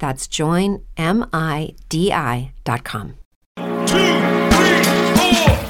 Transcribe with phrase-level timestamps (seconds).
[0.00, 0.88] That's joinmidi.com.
[3.86, 4.82] Two, three,
[5.16, 5.60] four.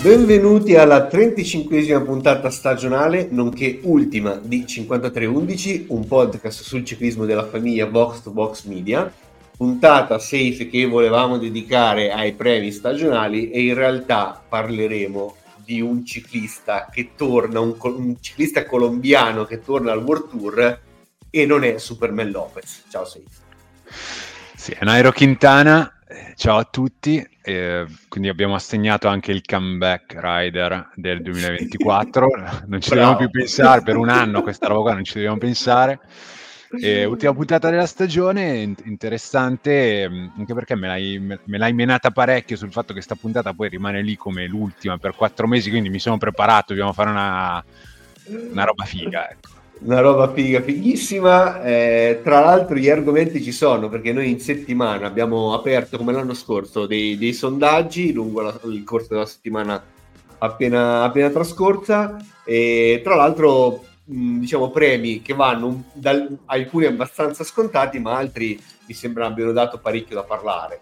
[0.00, 7.86] Benvenuti alla 35esima puntata stagionale, nonché ultima di 5311, un podcast sul ciclismo della famiglia
[7.86, 9.12] Box to Box Media.
[9.56, 16.88] Puntata safe che volevamo dedicare ai premi stagionali e in realtà parleremo di un ciclista
[16.92, 20.80] che torna, un, un ciclista colombiano che torna al World Tour
[21.28, 22.84] e non è Superman Lopez.
[22.88, 23.24] Ciao Safe.
[24.54, 25.92] Sì, è Nairo Quintana
[26.36, 32.28] Ciao a tutti, eh, quindi abbiamo assegnato anche il comeback rider del 2024,
[32.68, 35.98] non ci dobbiamo più pensare per un anno questa roba qua, non ci dobbiamo pensare.
[36.70, 42.56] E, ultima puntata della stagione, interessante mm, anche perché me l'hai, me l'hai menata parecchio
[42.56, 45.98] sul fatto che questa puntata poi rimane lì come l'ultima per quattro mesi, quindi mi
[45.98, 47.64] sono preparato, dobbiamo fare una,
[48.50, 49.30] una roba figa.
[49.30, 51.62] Ecco una roba figa, fighissima.
[51.62, 56.34] Eh, tra l'altro gli argomenti ci sono perché noi in settimana abbiamo aperto come l'anno
[56.34, 59.82] scorso dei, dei sondaggi lungo la, il corso della settimana
[60.38, 67.98] appena, appena trascorsa e tra l'altro mh, diciamo premi che vanno da alcuni abbastanza scontati
[67.98, 70.78] ma altri mi sembra abbiano dato parecchio da parlare.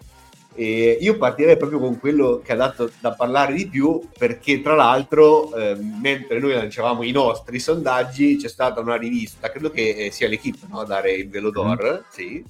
[0.59, 4.73] E io partirei proprio con quello che ha dato da parlare di più, perché tra
[4.73, 10.11] l'altro, eh, mentre noi lanciavamo i nostri sondaggi, c'è stata una rivista, credo che eh,
[10.11, 12.11] sia l'equipe no, a dare il Velodor, mm.
[12.11, 12.43] sì.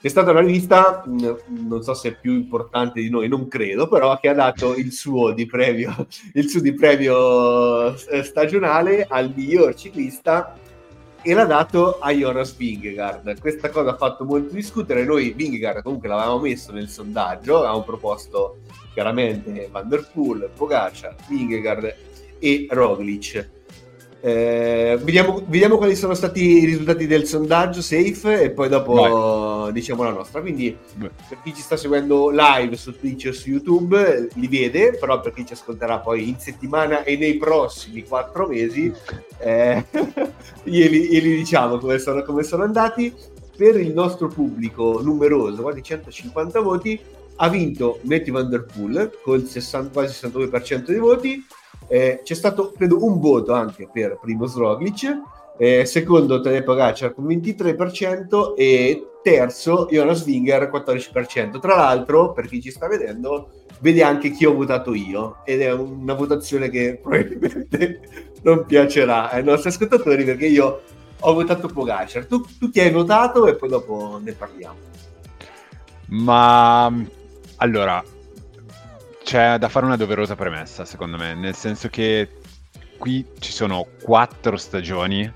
[0.00, 3.88] C'è stata una rivista, mm, non so se è più importante di noi, non credo,
[3.88, 9.32] però che ha dato il suo di premio, il suo di premio eh, stagionale al
[9.34, 10.56] miglior ciclista
[11.26, 13.40] e l'ha dato a Jonas Vingegaard.
[13.40, 15.02] Questa cosa ha fatto molto discutere.
[15.02, 18.58] Noi Vingegaard comunque l'avevamo messo nel sondaggio, avevamo proposto
[18.92, 21.94] chiaramente Van der Poel, Pogacar, Vingegaard
[22.38, 23.48] e Roglic.
[24.26, 29.72] Eh, vediamo, vediamo, quali sono stati i risultati del sondaggio safe e poi dopo Vai.
[29.72, 30.40] diciamo la nostra.
[30.40, 31.10] Quindi Beh.
[31.28, 35.32] per chi ci sta seguendo live su Twitch o su YouTube li vede, però per
[35.32, 38.92] chi ci ascolterà poi in settimana e nei prossimi quattro mesi
[39.38, 39.84] eh,
[40.64, 43.14] glieli, glieli, diciamo come sono, come sono andati.
[43.56, 47.00] Per il nostro pubblico numeroso, quasi 150 voti,
[47.36, 51.46] ha vinto Matthew Van Der Poel con 60, quasi 62% dei voti
[51.88, 55.20] eh, c'è stato, credo, un voto anche per Primo Roglic,
[55.58, 61.58] eh, secondo Tadej Pogacar con 23% e terzo Jonas Winger 14%.
[61.58, 65.72] Tra l'altro, per chi ci sta vedendo, vede anche chi ho votato io ed è
[65.72, 68.00] una votazione che probabilmente
[68.42, 70.80] non piacerà ai nostri ascoltatori perché io
[71.18, 72.26] ho votato Pogacar.
[72.26, 74.76] Tu, tu chi hai votato e poi dopo ne parliamo.
[76.08, 76.92] Ma
[77.56, 78.04] allora,
[79.26, 82.28] c'è da fare una doverosa premessa, secondo me, nel senso che
[82.96, 85.28] qui ci sono quattro stagioni,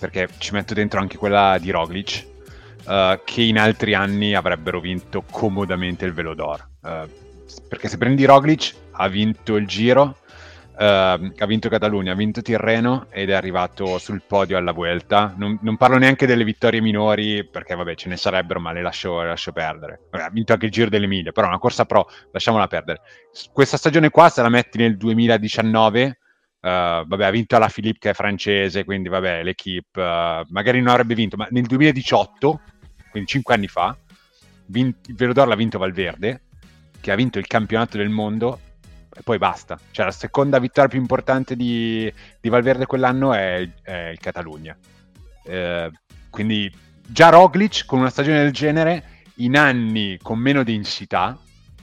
[0.00, 2.26] perché ci metto dentro anche quella di Roglic,
[2.86, 6.66] uh, che in altri anni avrebbero vinto comodamente il Velodor.
[6.80, 7.10] Uh,
[7.68, 10.16] perché se prendi Roglic, ha vinto il Giro,
[10.78, 15.32] Uh, ha vinto Catalunya, ha vinto Tirreno ed è arrivato sul podio alla Vuelta.
[15.34, 19.22] Non, non, parlo neanche delle vittorie minori perché vabbè ce ne sarebbero, ma le lascio,
[19.22, 20.00] le lascio perdere.
[20.10, 23.00] Vabbè, ha vinto anche il Giro dell'Emilia, però una corsa pro, lasciamola perdere.
[23.54, 26.18] Questa stagione qua, se la metti nel 2019, uh,
[26.60, 31.14] vabbè, ha vinto la Philippe che è francese, quindi vabbè, l'equipe uh, magari non avrebbe
[31.14, 32.60] vinto, ma nel 2018,
[33.10, 33.96] quindi 5 anni fa,
[34.66, 36.42] vin- Velodor l'ha vinto Valverde,
[37.00, 38.60] che ha vinto il campionato del mondo
[39.16, 39.78] e poi basta.
[39.90, 44.76] Cioè, la seconda vittoria più importante di, di Valverde quell'anno è, è il Catalogna.
[45.44, 45.90] Eh,
[46.28, 46.72] quindi
[47.06, 51.38] già Roglic con una stagione del genere in anni con meno densità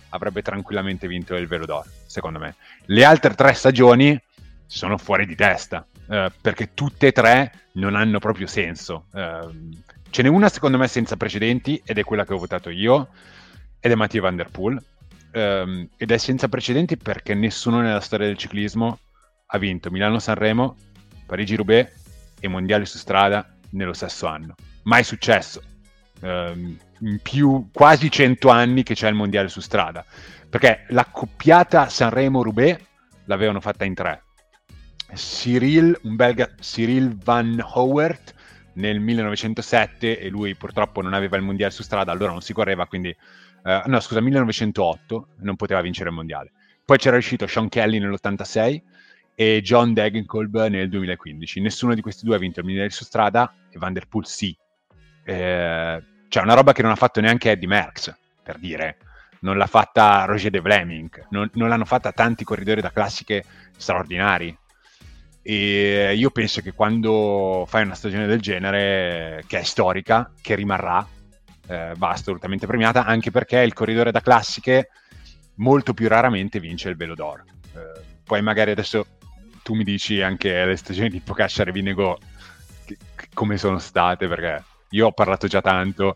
[0.09, 2.56] avrebbe tranquillamente vinto il Velo d'Oro, secondo me.
[2.85, 4.19] Le altre tre stagioni
[4.65, 9.06] sono fuori di testa, eh, perché tutte e tre non hanno proprio senso.
[9.13, 9.50] Eh,
[10.09, 13.09] ce n'è una, secondo me, senza precedenti, ed è quella che ho votato io,
[13.80, 14.81] ed è Mattia Van Der Poel.
[15.33, 19.00] Eh, ed è senza precedenti perché nessuno nella storia del ciclismo
[19.47, 20.75] ha vinto Milano-Sanremo,
[21.25, 21.91] Parigi-Roubaix
[22.39, 24.56] e Mondiali su strada nello stesso anno.
[24.83, 25.62] Mai successo.
[26.21, 30.06] Um, in più quasi 100 anni che c'è il mondiale su strada.
[30.50, 32.80] Perché la coppiata Sanremo-Roubaix
[33.25, 34.24] l'avevano fatta in tre.
[35.13, 38.33] Cyril, un belga, Cyril Van Howert
[38.74, 42.85] nel 1907 e lui purtroppo non aveva il mondiale su strada, allora non si correva,
[42.85, 43.15] quindi...
[43.63, 46.51] Uh, no, scusa, 1908 non poteva vincere il mondiale.
[46.86, 48.81] Poi c'era riuscito Sean Kelly nell'86
[49.36, 51.62] e John Degenkolb nel 2015.
[51.62, 54.56] Nessuno di questi due ha vinto il mondiale su strada e Van Der Poel sì.
[55.24, 58.13] Eh, cioè una roba che non ha fatto neanche Eddie Merckx,
[58.44, 58.98] per dire.
[59.42, 63.44] Non l'ha fatta Roger de Vleming, non, non l'hanno fatta tanti corridori da classiche
[63.75, 64.57] straordinari.
[65.42, 71.06] E io penso che quando fai una stagione del genere, che è storica, che rimarrà,
[71.68, 74.89] eh, va assolutamente premiata, anche perché il corridore da classiche
[75.56, 77.44] molto più raramente vince il velo d'oro.
[77.75, 79.06] Eh, poi magari adesso
[79.63, 82.19] tu mi dici anche le stagioni di Pocaccia e Vinego
[83.33, 86.15] come sono state, perché io ho parlato già tanto,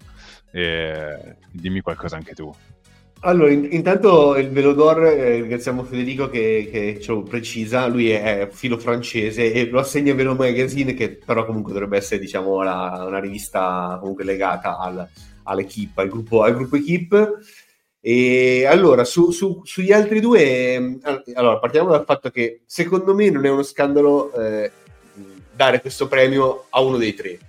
[0.52, 2.54] eh, dimmi qualcosa anche tu.
[3.22, 8.48] Allora, in, intanto il Velodor, eh, ringraziamo Federico che, che, ce lo precisa, lui è
[8.52, 13.20] filo francese e lo assegna Velo Magazine che però comunque dovrebbe essere diciamo la, una
[13.20, 15.10] rivista comunque legata al,
[15.48, 17.34] all'equipe, al gruppo, al gruppo Equipe.
[18.00, 21.00] E allora, su, su, sugli altri due,
[21.34, 24.72] allora partiamo dal fatto che secondo me non è uno scandalo eh,
[25.54, 27.40] dare questo premio a uno dei tre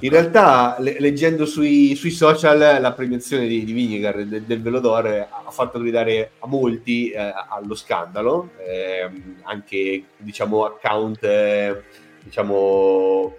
[0.00, 5.28] in realtà, le- leggendo sui, sui, social, la premiazione di, di Vinegar del, del Velodore
[5.30, 9.10] ha fatto gridare a molti eh, allo scandalo, eh,
[9.42, 11.82] anche diciamo account eh,
[12.22, 13.36] diciamo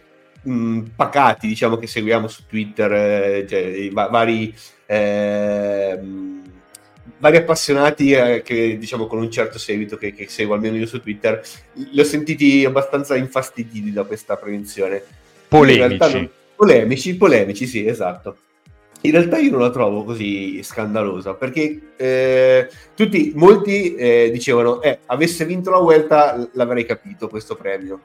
[0.48, 4.54] mh, mm, pacati diciamo che seguiamo su Twitter, eh, cioè, va- vari
[4.86, 6.42] ehm,
[7.20, 11.02] vari appassionati eh, che diciamo con un certo seguito che, che, seguo almeno io su
[11.02, 11.42] Twitter
[11.74, 15.04] li ho sentiti abbastanza infastiditi da questa prevenzione
[15.48, 16.14] polemici.
[16.14, 16.30] Non...
[16.56, 18.38] Polemici, polemici, sì, esatto.
[19.02, 25.00] In realtà io non la trovo così scandalosa perché eh, tutti, molti eh, dicevano, eh,
[25.06, 28.02] avesse vinto la Vuelta l'avrei capito questo premio.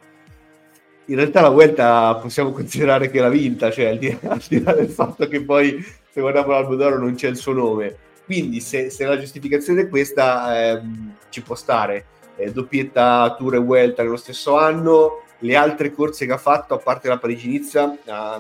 [1.06, 4.72] In realtà la Vuelta possiamo considerare che l'ha vinta, cioè al di, al di là
[4.72, 7.96] del fatto che poi se guardiamo l'albo d'oro non c'è il suo nome.
[8.25, 12.06] Quindi se, se la giustificazione è questa ehm, ci può stare.
[12.37, 16.78] Eh, doppietta Tour e Vuelta nello stesso anno, le altre corse che ha fatto, a
[16.78, 17.96] parte la Parigi-Nizza,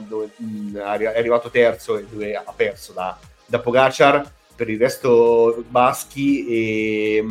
[0.06, 5.64] dove mh, è arrivato terzo e dove ha perso da, da Pogacar, per il resto
[5.68, 7.24] Baschi e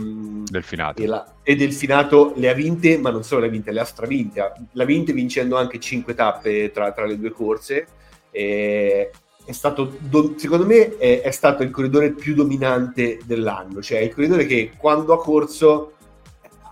[0.50, 1.02] Delfinato.
[1.02, 3.86] E, la, e Delfinato le ha vinte, ma non solo le ha vinte, le ha
[3.86, 4.54] stravinte.
[4.72, 7.88] Le ha vinte vincendo anche 5 tappe tra, tra le due corse.
[8.32, 9.12] E
[9.44, 9.98] è stato,
[10.36, 13.82] secondo me, è, è, stato il corridore più dominante dell'anno.
[13.82, 15.94] Cioè, il corridore che quando ha corso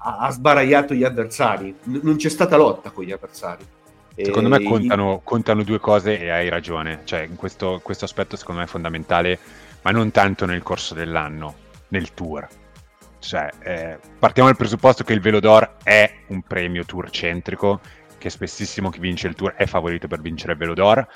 [0.01, 3.65] ha, sbaragliato gli avversari, N- non c'è stata lotta con gli avversari.
[4.15, 8.59] Secondo me contano, contano, due cose e hai ragione, cioè in questo, questo aspetto secondo
[8.59, 9.39] me è fondamentale,
[9.81, 11.55] ma non tanto nel corso dell'anno,
[11.89, 12.47] nel tour.
[13.19, 17.81] Cioè, eh, partiamo dal presupposto che il Velodor è un premio tour centrico,
[18.17, 21.07] che spessissimo chi vince il tour è favorito per vincere il Velodor,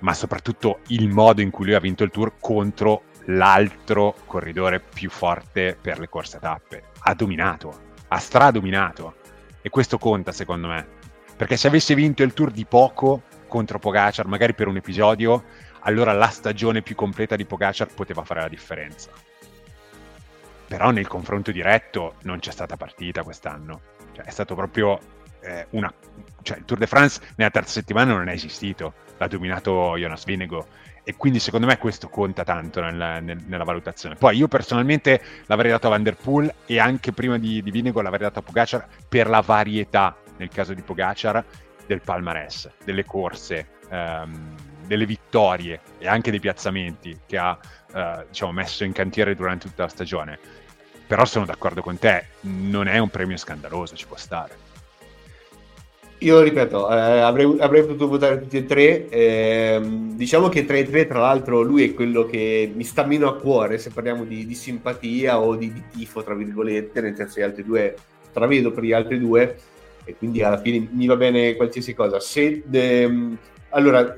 [0.00, 5.10] ma soprattutto il modo in cui lui ha vinto il tour contro l'altro corridore più
[5.10, 6.82] forte per le corse a tappe.
[7.00, 9.16] Ha dominato, ha stradominato.
[9.60, 10.86] E questo conta secondo me.
[11.36, 15.44] Perché se avesse vinto il tour di poco contro Pogacar, magari per un episodio,
[15.82, 19.10] allora la stagione più completa di Pogacar poteva fare la differenza.
[20.66, 23.80] Però nel confronto diretto non c'è stata partita quest'anno.
[24.12, 24.98] Cioè, è stato proprio
[25.40, 25.92] eh, una...
[26.42, 28.94] Cioè, il Tour de France nella terza settimana non è esistito.
[29.18, 30.66] L'ha dominato Jonas Vinego
[31.04, 34.14] e quindi secondo me questo conta tanto nel, nel, nella valutazione.
[34.14, 38.00] Poi io personalmente l'avrei dato a Van Der Poel e anche prima di, di Vinego
[38.00, 41.44] l'avrei dato a Pogacar per la varietà, nel caso di Pogacar,
[41.86, 44.54] del palmarès, delle corse, ehm,
[44.86, 47.58] delle vittorie e anche dei piazzamenti che ha
[47.94, 50.38] eh, diciamo, messo in cantiere durante tutta la stagione.
[51.06, 54.70] Però sono d'accordo con te, non è un premio scandaloso, ci può stare.
[56.22, 59.08] Io ripeto, eh, avrei, avrei, potuto votare tutti e tre.
[59.08, 63.28] Eh, diciamo che tra i tre, tra l'altro, lui è quello che mi sta meno
[63.28, 67.40] a cuore se parliamo di, di simpatia o di, di, tifo, tra virgolette, nel senso
[67.40, 67.96] gli altri due
[68.30, 69.56] stravedo per gli altri due
[70.04, 72.20] e quindi alla fine mi va bene qualsiasi cosa.
[72.20, 73.36] Se, ehm,
[73.70, 74.16] allora,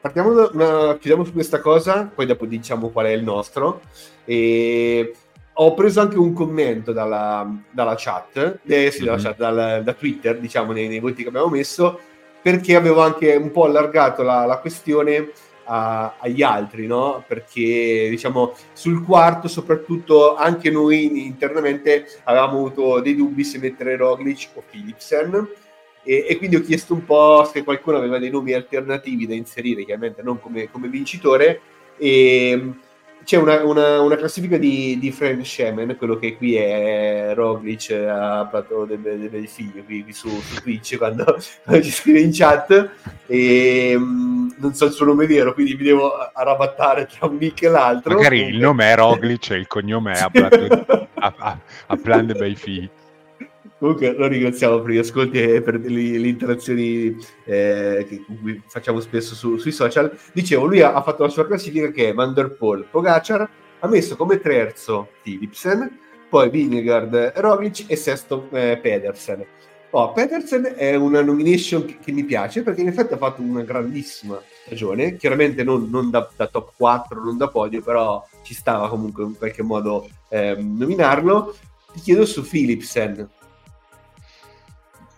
[0.00, 3.82] partiamo da una, chiudiamo su questa cosa, poi dopo diciamo qual è il nostro.
[4.24, 5.14] E
[5.52, 9.22] ho preso anche un commento dalla, dalla chat, eh, sì, dalla mhm.
[9.22, 12.00] chat dal, da Twitter, diciamo, nei, nei voti che abbiamo messo,
[12.40, 15.30] perché avevo anche un po' allargato la, la questione
[15.64, 17.22] a, agli altri, no?
[17.26, 24.50] Perché diciamo sul quarto, soprattutto anche noi internamente avevamo avuto dei dubbi se mettere Roglic
[24.54, 25.48] o Philipsen.
[26.02, 29.84] E, e, quindi ho chiesto un po' se qualcuno aveva dei nomi alternativi da inserire,
[29.84, 31.60] chiaramente non come, come vincitore.
[31.98, 32.72] E
[33.24, 38.46] c'è una, una, una, classifica di, di Frank Shemen, quello che qui è Roglic a
[38.46, 41.24] Plato del, del, del figlio, qui, qui su, su, Twitch quando,
[41.64, 42.90] quando, ci scrive in chat
[43.26, 47.62] e um, non so il suo nome vero, quindi mi devo arrabattare tra un nick
[47.62, 48.14] e l'altro.
[48.14, 52.26] Magari il nome è Roglic e il cognome è a, Plato, a, a, a Plan
[52.26, 52.88] de Bei Figli.
[53.80, 58.22] Comunque lo ringraziamo per gli ascolti e per le, interazioni eh, che
[58.66, 60.14] facciamo spesso su, sui social.
[60.34, 63.88] Dicevo, lui ha, ha, fatto la sua classifica che è Van der Poel, Pogacar, ha
[63.88, 69.46] messo come terzo Philipsen, poi Vingegaard, Roglic e sesto eh, Pedersen.
[69.92, 73.62] Oh, Pedersen è una nomination che, che, mi piace perché in effetti ha fatto una
[73.62, 78.90] grandissima stagione, chiaramente non, non da, da, top 4, non da podio, però ci stava
[78.90, 81.56] comunque in qualche modo eh, nominarlo.
[81.94, 83.26] Ti chiedo su Philipsen,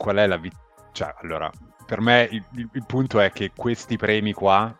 [0.02, 0.90] qual è la vittoria?
[0.90, 1.50] Cioè, allora,
[1.86, 4.76] per me il, il, punto è che questi premi qua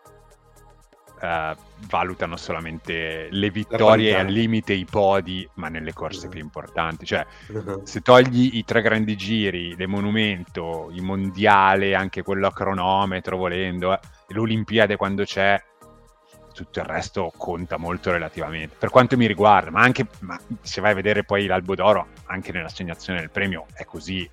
[1.21, 1.55] uh,
[1.87, 6.31] valutano solamente le vittorie al limite, i podi, ma nelle corse uh-huh.
[6.31, 7.05] più importanti.
[7.05, 7.81] Cioè, uh-huh.
[7.85, 13.93] se togli i tre grandi giri, le monumento, i mondiali, anche quello a cronometro, volendo,
[13.93, 15.59] eh, l'Olimpiade quando c'è,
[16.53, 18.75] tutto il resto conta molto relativamente.
[18.77, 22.51] Per quanto mi riguarda, ma anche ma se vai a vedere poi l'Albo d'Oro, anche
[22.51, 24.29] nell'assegnazione del premio è così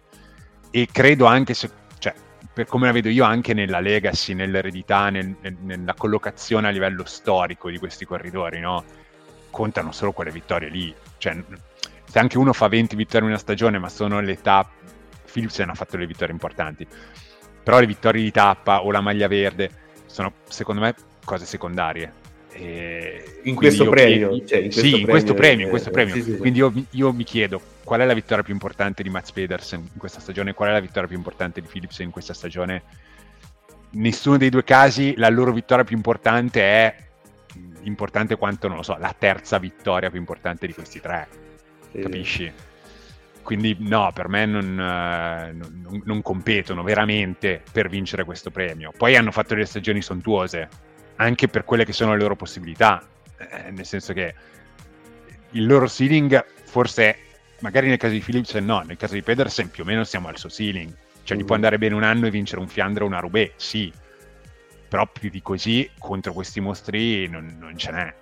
[0.71, 2.15] e credo anche se, cioè,
[2.53, 7.05] per come la vedo io, anche nella legacy, nell'eredità, nel, nel, nella collocazione a livello
[7.05, 8.85] storico di questi corridori, no?
[9.51, 10.95] Contano solo quelle vittorie lì.
[11.19, 11.43] Cioè,
[12.05, 14.69] se anche uno fa 20 vittorie in una stagione, ma sono l'età,
[15.31, 16.87] Philipsen ha fatto le vittorie importanti,
[17.63, 19.71] però le vittorie di tappa o la maglia verde
[20.07, 22.20] sono, secondo me, cose secondarie.
[22.53, 25.91] E in questo premio, chiedo, cioè in questo sì, premio, in questo premio, in questo
[25.91, 26.15] premio.
[26.15, 29.33] Sì, sì, quindi io, io, mi chiedo qual è la vittoria più importante di Mats
[29.33, 32.83] Pedersen in questa stagione, qual è la vittoria più importante di Philipsen in questa stagione.
[33.93, 36.95] Nessuno dei due casi la loro vittoria più importante è
[37.83, 41.29] importante quanto, non lo so, la terza vittoria più importante di questi tre.
[41.93, 42.53] Capisci?
[43.43, 48.93] Quindi no, per me non, uh, non, non competono veramente per vincere questo premio.
[48.97, 50.69] Poi hanno fatto delle stagioni sontuose,
[51.21, 54.35] anche per quelle che sono le loro possibilità, eh, nel senso che
[55.51, 57.17] il loro ceiling forse,
[57.61, 60.39] magari nel caso di Phillips no, nel caso di Pedersen più o meno siamo al
[60.39, 60.91] suo ceiling,
[61.25, 61.41] cioè mm.
[61.41, 63.93] gli può andare bene un anno e vincere un Fiandre o una Roubaix, sì,
[64.89, 68.15] però più di così contro questi mostri non, non ce n'è.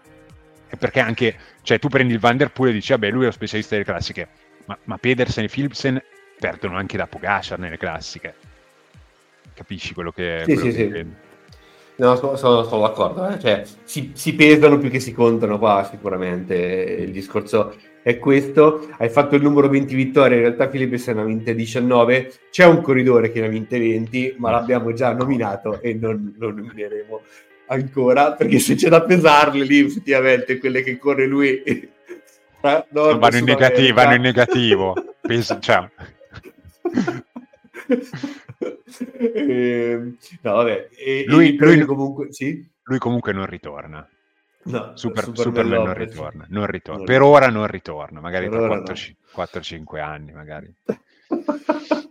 [0.71, 3.75] E perché anche, cioè tu prendi il Vanderpool e dici, vabbè, lui è lo specialista
[3.75, 4.29] delle classiche,
[4.65, 6.03] ma, ma Pedersen e Philipsen
[6.39, 8.35] perdono anche da Pogacar nelle classiche.
[9.55, 11.28] Capisci quello che, sì, quello sì, che sì.
[11.99, 13.41] No, sono, sono, sono d'accordo, eh?
[13.41, 19.09] cioè, si, si, pesano più che si contano qua sicuramente, il discorso è questo, hai
[19.09, 22.83] fatto il numero 20 vittorie, in realtà Filippo se ne ha vinte 19, c'è un
[22.83, 27.21] corridore che ne ha vinte 20, ma l'abbiamo già nominato e non lo nomineremo
[27.67, 31.63] ancora, perché se c'è da pesarle lì effettivamente quelle che corre lui...
[32.61, 35.89] Eh, vanno, in negativo, vanno in negativo, Penso, cioè.
[39.19, 40.13] eh,
[40.43, 40.89] no, vabbè.
[40.97, 42.67] E, lui, lui, comunque, sì?
[42.85, 44.07] lui comunque non ritorna.
[44.65, 47.05] No, Super, Superman, Superman non ritorna, non ritorna.
[47.05, 48.95] Per ora non ritorna, magari per tra
[49.45, 50.75] 4-5 anni, magari.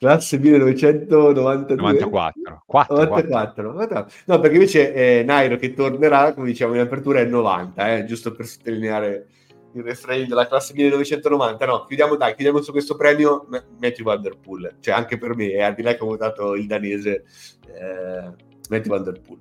[0.00, 3.72] Classe 1992 94 4, 94.
[3.74, 4.06] 4.
[4.24, 8.32] No, perché invece eh, Nairo che tornerà, come diciamo in apertura, è 90, eh, giusto
[8.32, 9.26] per sottolineare
[9.72, 11.66] il refrain della classe 1990.
[11.66, 14.76] No, chiudiamo, dai, chiudiamo su questo premio Matthew Van Der Poel.
[14.80, 17.24] Cioè, anche per me, è al di là che ho votato il danese
[17.66, 18.32] eh,
[18.68, 19.38] Matthew Van Der Poel.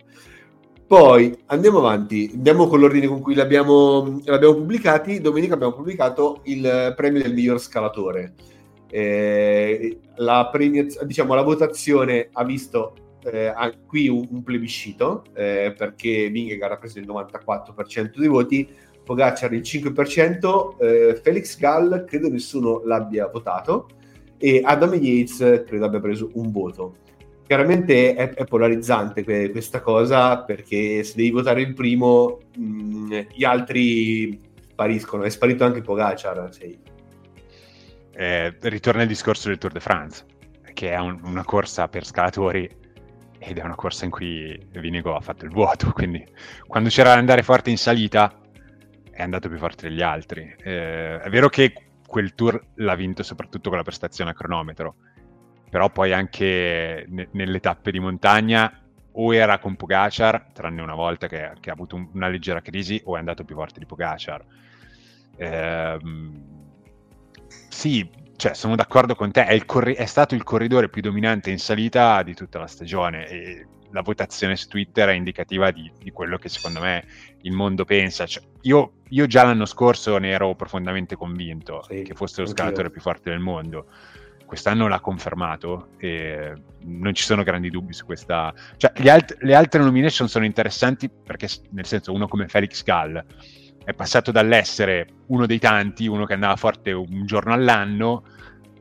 [0.89, 5.21] Poi andiamo avanti, andiamo con l'ordine con cui l'abbiamo, l'abbiamo pubblicati.
[5.21, 8.33] Domenica abbiamo pubblicato il premio del miglior scalatore.
[8.89, 13.53] Eh, la, premiaz- diciamo, la votazione ha visto eh,
[13.85, 18.67] qui un, un plebiscito eh, perché Vingegaard ha preso il 94% dei voti,
[19.09, 23.89] Pogacar il 5%, eh, Felix Gall credo nessuno l'abbia votato
[24.37, 26.97] e Adam Yates credo abbia preso un voto.
[27.47, 33.11] Chiaramente è, è polarizzante que- questa cosa perché se devi votare il primo mh, mm,
[33.33, 34.39] gli altri
[34.69, 36.53] spariscono, è sparito anche Pogacar.
[36.53, 36.77] Sì.
[38.11, 40.23] Eh, ritorna il discorso del Tour de France,
[40.75, 42.69] che è un, una corsa per scalatori
[43.39, 46.23] ed è una corsa in cui Vinego ha fatto il vuoto, quindi
[46.67, 48.38] quando c'era da andare forte in salita
[49.19, 50.55] è andato più forte degli altri.
[50.63, 51.73] Eh, è vero che
[52.07, 54.95] quel tour l'ha vinto soprattutto con la prestazione a cronometro,
[55.69, 61.27] però poi anche ne- nelle tappe di montagna o era con Pogacar, tranne una volta
[61.27, 64.45] che, che ha avuto un, una leggera crisi, o è andato più forte di Pogacar.
[65.35, 65.99] Eh,
[67.67, 71.59] sì, cioè, sono d'accordo con te, è, corri- è, stato il corridore più dominante in
[71.59, 76.37] salita di tutta la stagione e la votazione su Twitter è indicativa di, di quello
[76.37, 77.05] che secondo me
[77.41, 78.25] il mondo pensa.
[78.25, 82.89] Cioè, io, io, già l'anno scorso ne ero profondamente convinto sì, che fosse lo scalatore
[82.89, 83.87] più forte del mondo.
[84.45, 86.53] Quest'anno l'ha confermato e
[86.85, 88.53] non ci sono grandi dubbi su questa.
[88.77, 93.23] Cioè, alt- le altre nomination sono interessanti perché, nel senso, uno come Felix Gall
[93.83, 98.23] è passato dall'essere uno dei tanti, uno che andava forte un giorno all'anno,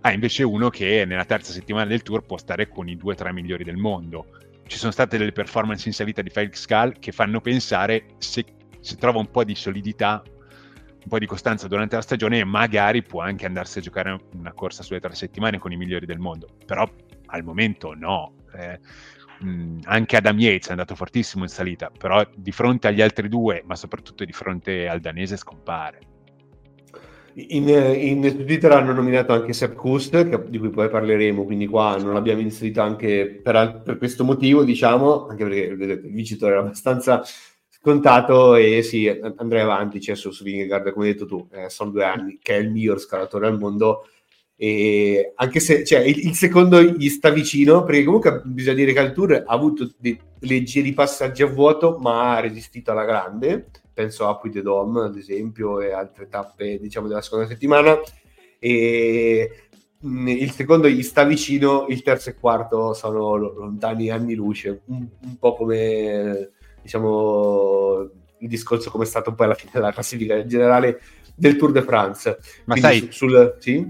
[0.01, 3.17] a invece uno che nella terza settimana del tour può stare con i due o
[3.17, 4.27] tre migliori del mondo
[4.69, 8.45] ci sono state delle performance in salita di Felix Gall che fanno pensare se,
[8.81, 13.23] se trova un po' di solidità, un po' di costanza durante la stagione, magari può
[13.23, 16.49] anche andarsi a giocare una corsa sulle tre settimane con i migliori del mondo.
[16.65, 16.89] Però
[17.27, 18.35] al momento no.
[18.55, 18.79] Eh,
[19.45, 23.63] mh, anche Adam Yates è andato fortissimo in salita, però di fronte agli altri due,
[23.67, 26.01] ma soprattutto di fronte al danese, scompare.
[27.39, 32.13] In, in, Twitter hanno nominato anche Sepp Kust, di cui poi parleremo, quindi qua non
[32.13, 37.23] l'abbiamo inserito anche per, per questo motivo, diciamo, anche perché vedete, il vincitore era abbastanza
[37.69, 42.05] scontato e sì, andrei avanti, c'è su Vingegaard, come hai detto tu, eh, sono due
[42.05, 44.09] anni, che è il miglior scalatore al mondo,
[44.57, 49.01] e anche se cioè, il, il, secondo gli sta vicino, perché comunque bisogna dire che
[49.01, 54.29] il Tour ha avuto dei leggeri passaggi a vuoto, ma ha resistito alla grande, penso
[54.29, 57.99] a Puy de Dom ad esempio e altre tappe diciamo della seconda settimana
[58.61, 59.69] e
[60.01, 65.37] il secondo gli sta vicino, il terzo e quarto sono lontani anni luce, un, un
[65.37, 66.51] po' come
[66.81, 71.01] diciamo il discorso come è stato poi alla fine della classifica generale
[71.35, 72.39] del Tour de France.
[72.67, 73.85] Ma Quindi sai, sul, sì?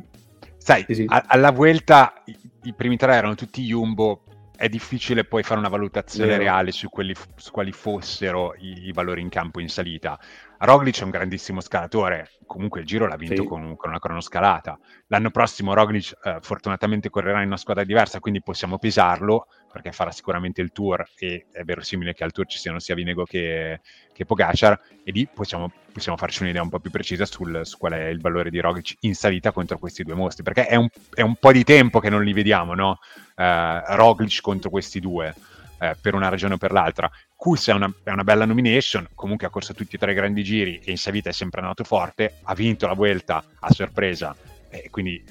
[0.57, 1.07] sai sì, sì.
[1.07, 4.23] alla Vuelta i, i primi tre erano tutti Jumbo
[4.59, 6.43] è difficile poi fare una valutazione Vero.
[6.43, 10.19] reale su, quelli, su, quali fossero i, i, valori in campo in salita.
[10.59, 13.49] Roglic è un grandissimo scalatore, comunque il giro l'ha vinto sì.
[13.49, 14.77] con, con, una cronoscalata.
[15.07, 20.11] L'anno prossimo Roglic eh, fortunatamente correrà in una squadra diversa, quindi possiamo pesarlo perché farà
[20.11, 23.81] sicuramente il tour e è verosimile che al tour ci siano sia Vinego che,
[24.19, 27.93] che Pogacar e lì possiamo, possiamo, farci un'idea un po' più precisa sul, su qual
[27.93, 31.21] è il valore di Roglic in salita contro questi due mostri, perché è un, è
[31.21, 32.99] un po' di tempo che non li vediamo, no?
[33.37, 35.33] Uh, Roglic contro questi due.
[35.79, 37.09] Uh, per una ragione o per l'altra.
[37.37, 40.43] Kuss è una, è una, bella nomination, comunque ha corso tutti e tre i grandi
[40.43, 44.35] giri e in salita è sempre andato forte, ha vinto la Vuelta a sorpresa,
[44.69, 45.23] e quindi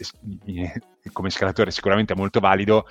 [1.12, 2.88] come scalatore sicuramente è molto valido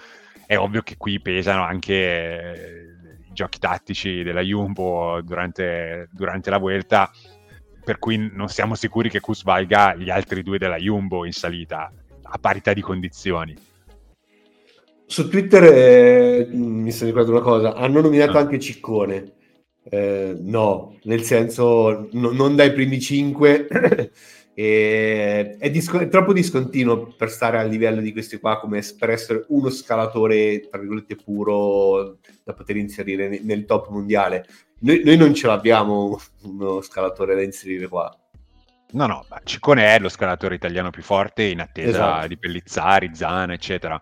[0.47, 2.96] è ovvio che qui pesano anche eh,
[3.37, 7.11] giochi tattici della Jumbo durante, durante la Vuelta,
[7.85, 11.93] per cui non siamo sicuri che Kus valga gli altri due della Jumbo in salita
[12.23, 13.55] a parità di condizioni.
[15.05, 18.41] Su Twitter eh, mi sto ricordando una cosa, hanno nominato ah.
[18.41, 19.33] anche Ciccone.
[19.89, 23.69] Eh, no, nel senso no, non dai primi cinque
[24.59, 29.11] E è, disco- è, troppo discontinuo per stare al livello di questi qua come per
[29.11, 34.47] essere uno scalatore tra virgolette puro da poter inserire ne- nel top mondiale.
[34.79, 38.11] Noi, noi, non ce l'abbiamo uno scalatore da inserire qua.
[38.93, 42.27] No no ma Ciccone è lo scalatore italiano più forte in attesa esatto.
[42.29, 44.01] di Pellizzari, Zana eccetera.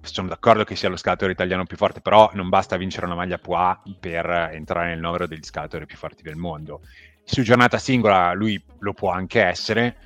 [0.00, 3.36] Sono d'accordo che sia lo scalatore italiano più forte, però non basta vincere una maglia
[3.36, 6.80] PUA per entrare nel novero degli scalatori più forti del mondo
[7.24, 9.96] su giornata singola lui lo può anche essere,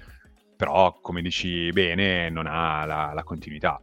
[0.56, 3.80] però come dici bene non ha la, la continuità.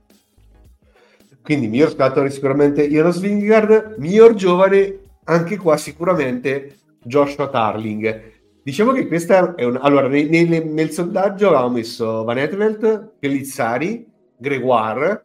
[1.41, 8.34] Quindi miglior scalatore sicuramente Jonas Vingegaard, miglior giovane anche qua sicuramente Joshua Tarling.
[8.63, 9.78] Diciamo che questa è un...
[9.80, 15.24] Allora, nel, nel, nel sondaggio avevamo messo Van Etvelt, Pellizzari, Gregoire,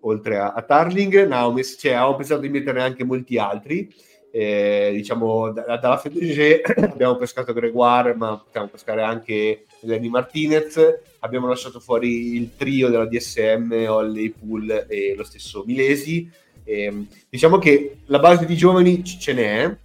[0.00, 3.92] oltre a, a Tarling, no, cioè, avevamo pensato di metterne anche molti altri
[4.36, 10.76] eh, diciamo da, dalla FDG abbiamo pescato Gregoire ma possiamo pescare anche Lenny Martinez.
[11.20, 16.28] Abbiamo lasciato fuori il trio della DSM Olli, Pool e lo stesso Milesi.
[16.64, 19.76] Eh, diciamo che la base di giovani ce n'è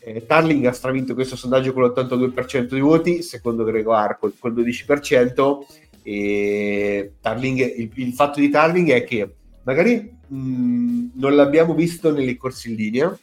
[0.00, 5.58] eh, Tarling ha stravinto questo sondaggio con l'82% dei voti secondo Gregoire col, col 12%
[6.02, 12.36] e Tarling, il, il, fatto di Tarling è che magari mh, non l'abbiamo visto nelle
[12.36, 13.18] corse in linea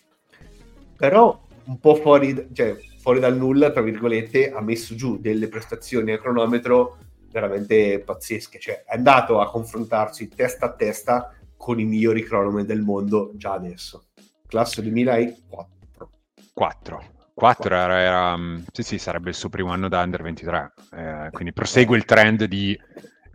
[0.97, 6.11] però un po' fuori, cioè, fuori dal nulla, tra virgolette, ha messo giù delle prestazioni
[6.11, 6.97] a cronometro
[7.31, 8.59] veramente pazzesche.
[8.59, 13.53] Cioè, è andato a confrontarsi testa a testa con i migliori cronometri del mondo già
[13.53, 14.07] adesso.
[14.47, 16.09] Classe 2004.
[16.53, 17.03] 4.
[17.33, 21.29] 4 era, era, mm, sì, sì, sarebbe il suo primo anno da under 23, eh,
[21.31, 22.75] quindi prosegue il trend di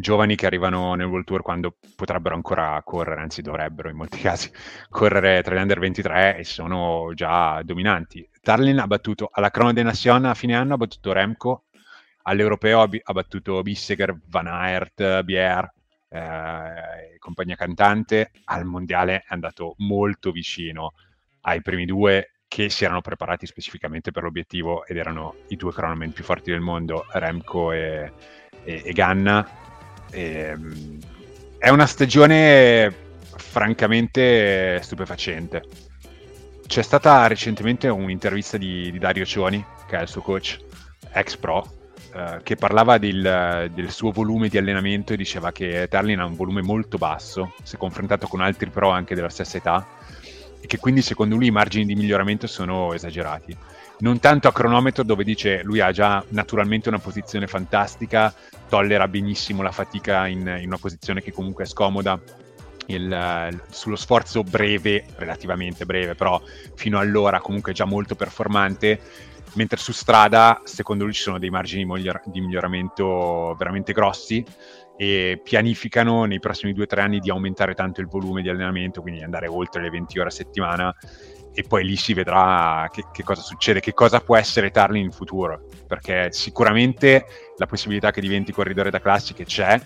[0.02, 4.50] giovani che arrivano nel World Tour quando potrebbero ancora correre, anzi dovrebbero in molti casi
[4.90, 8.28] correre tra gli under 23 e sono già dominanti.
[8.42, 11.64] Tarlin ha battuto alla Crono de Nation a fine anno, ha battuto Remco,
[12.24, 15.72] all'Europeo ha battuto Bisseger, Van Aert, Bier,
[16.08, 20.92] eh, compagnia cantante, al Mondiale è andato molto vicino
[21.42, 26.12] ai primi due che si erano preparati specificamente per l'obiettivo ed erano i due cronomen
[26.12, 28.12] più forti del mondo, Remco e,
[28.64, 29.61] e, e Ganna.
[30.12, 30.98] E, ehm,
[31.58, 32.92] è una stagione
[33.36, 35.64] francamente stupefacente.
[36.66, 40.58] C'è stata recentemente un'intervista di, di Dario Cioni, che è il suo coach,
[41.12, 41.64] ex pro,
[42.14, 46.34] eh, che parlava del, del, suo volume di allenamento e diceva che Terlin ha un
[46.34, 49.86] volume molto basso, se confrontato con altri pro anche della stessa età,
[50.60, 53.56] e che quindi secondo lui i margini di miglioramento sono esagerati.
[54.02, 58.34] Non tanto a cronometro dove dice lui ha già naturalmente una posizione fantastica,
[58.68, 62.20] tollera benissimo la fatica in, in una posizione che comunque è scomoda,
[62.86, 66.42] il, sullo sforzo breve, relativamente breve, però
[66.74, 69.00] fino allora comunque già molto performante,
[69.52, 71.86] mentre su strada secondo lui ci sono dei margini
[72.24, 74.44] di miglioramento veramente grossi
[74.96, 79.00] e pianificano nei prossimi due o tre anni di aumentare tanto il volume di allenamento,
[79.00, 80.92] quindi andare oltre le 20 ore a settimana
[81.54, 85.12] e poi lì si vedrà che, che cosa succede, che cosa può essere Tarlin in
[85.12, 87.26] futuro, perché sicuramente
[87.58, 89.80] la possibilità che diventi corridore da classiche c'è,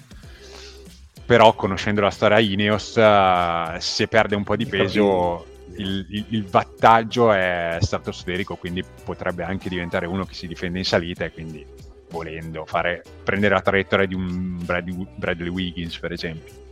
[1.25, 6.45] però conoscendo la storia Ineos, uh, se perde un po' di peso il, il, il
[6.45, 11.67] vantaggio è stratosferico, quindi potrebbe anche diventare uno che si difende in salita e quindi
[12.11, 16.66] volendo, fare, prendere la traiettoria di un Bradley, Bradley Wiggins, per esempio.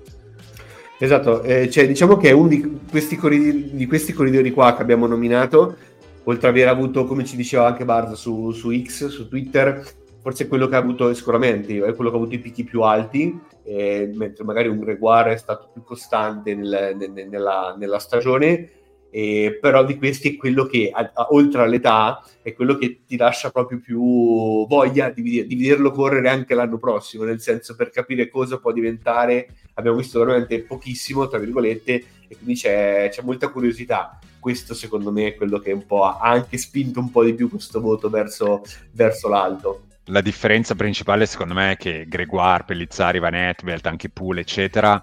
[0.99, 4.83] Esatto, eh, cioè, diciamo che è uno di questi, corridori, di questi corridori qua che
[4.83, 5.77] abbiamo nominato,
[6.25, 9.85] oltre ad aver avuto, come ci diceva anche Barza su, su, X, su Twitter,
[10.23, 12.83] forse è quello che ha avuto sicuramente, è quello che ha avuto i picchi più
[12.83, 18.71] alti, eh, mentre magari un Gregoire è stato più costante nel, nel, nella, nella stagione
[19.17, 23.17] eh, però di questi è quello che, a, a, oltre all'età, è quello che ti
[23.17, 28.29] lascia proprio più voglia di, di, vederlo correre anche l'anno prossimo, nel senso per capire
[28.29, 34.19] cosa può diventare, abbiamo visto veramente pochissimo, tra virgolette, e quindi c'è, c'è molta curiosità.
[34.41, 37.49] Questo secondo me è quello che un po' ha anche spinto un po' di più
[37.49, 39.87] questo voto verso, verso l'alto.
[40.07, 45.01] La differenza principale secondo me è che Gregoire, Pellizzari, Van Etvelt, anche Poole, eccetera,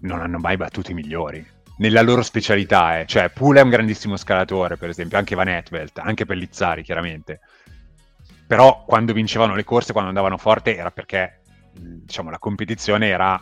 [0.00, 3.00] non hanno mai battuto i migliori nella loro specialità.
[3.00, 3.06] Eh.
[3.06, 7.40] Cioè, Pula è un grandissimo scalatore, per esempio, anche Van Etvelt, anche Pellizzari, chiaramente.
[8.46, 11.40] Però quando vincevano le corse, quando andavano forte, era perché
[11.72, 13.40] diciamo, la competizione era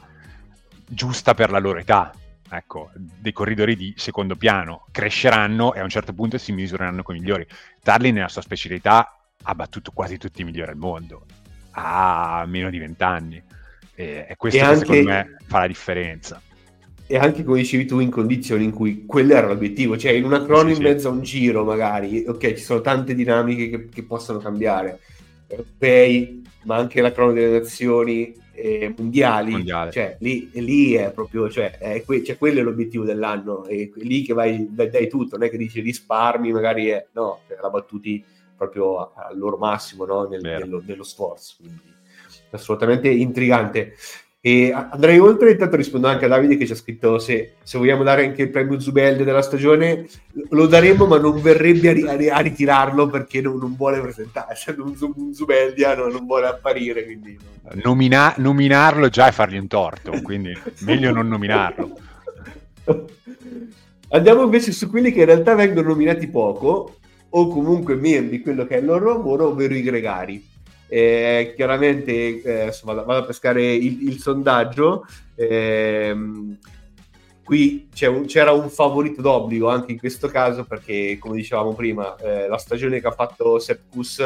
[0.86, 2.12] giusta per la loro età.
[2.50, 7.16] Ecco, dei corridori di secondo piano cresceranno e a un certo punto si misureranno con
[7.16, 7.46] i migliori.
[7.82, 11.26] Tarly nella sua specialità ha battuto quasi tutti i migliori al mondo,
[11.72, 13.42] ha meno di vent'anni.
[13.94, 14.78] E, e questo e anche...
[14.78, 16.40] secondo me fa la differenza
[17.10, 20.44] e anche come dicevi tu in condizioni in cui quello era l'obiettivo, cioè in una
[20.44, 20.82] crono sì, in sì.
[20.82, 25.00] mezzo a un giro magari, ok ci sono tante dinamiche che, che possono cambiare,
[25.46, 29.90] europei, ma anche la crono delle nazioni eh, mondiali, Mondiale.
[29.90, 34.22] cioè lì, lì, è proprio, cioè, è que- cioè, quello è l'obiettivo dell'anno, è lì
[34.22, 37.70] che vai, dai, dai, tutto, non è che dici risparmi, magari è, no, cioè, la
[37.70, 38.22] battuti
[38.54, 40.24] proprio al loro massimo no?
[40.24, 41.80] Nel, nello, nello sforzo, quindi
[42.50, 43.94] assolutamente intrigante.
[44.48, 48.02] E andrei oltre, intanto rispondo anche a Davide che ci ha scritto se, se vogliamo
[48.02, 50.06] dare anche il premio Zubelde della stagione,
[50.48, 54.94] lo daremo ma non verrebbe a, ri- a ritirarlo perché non, non vuole presentarsi, un,
[55.16, 57.04] un Zubeldia non, non, vuole apparire.
[57.04, 57.38] Quindi
[57.82, 61.98] Nomina- nominarlo già è fargli un torto, quindi meglio non nominarlo.
[64.08, 66.94] Andiamo invece su quelli che in realtà vengono nominati poco
[67.28, 70.42] o comunque meno di quello che è il loro lavoro, ovvero i gregari.
[70.88, 75.06] Eh, chiaramente eh, insomma, vado a pescare il, il sondaggio.
[75.34, 76.16] Eh,
[77.48, 82.46] qui un, c'era un favorito d'obbligo anche in questo caso perché, come dicevamo prima, eh,
[82.46, 84.20] la stagione che ha fatto Sepkus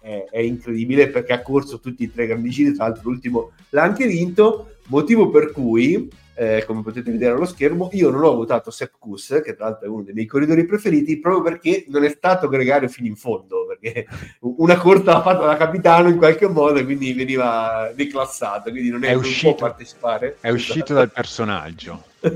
[0.00, 3.82] è, è, incredibile perché ha corso tutti e tre grandi giri, tra l'altro l'ultimo l'ha
[3.82, 8.70] anche vinto, motivo per cui eh, come potete vedere allo schermo, io non ho votato
[8.70, 12.08] Sepp Kuss, che tra l'altro è uno dei miei corridori preferiti, proprio perché non è
[12.08, 14.06] stato gregario fino in fondo, perché
[14.40, 19.04] una corta l'ha fatta da capitano in qualche modo e quindi veniva declassato, quindi non,
[19.04, 20.36] è, è uscito, partecipare.
[20.40, 22.04] È uscito dal personaggio.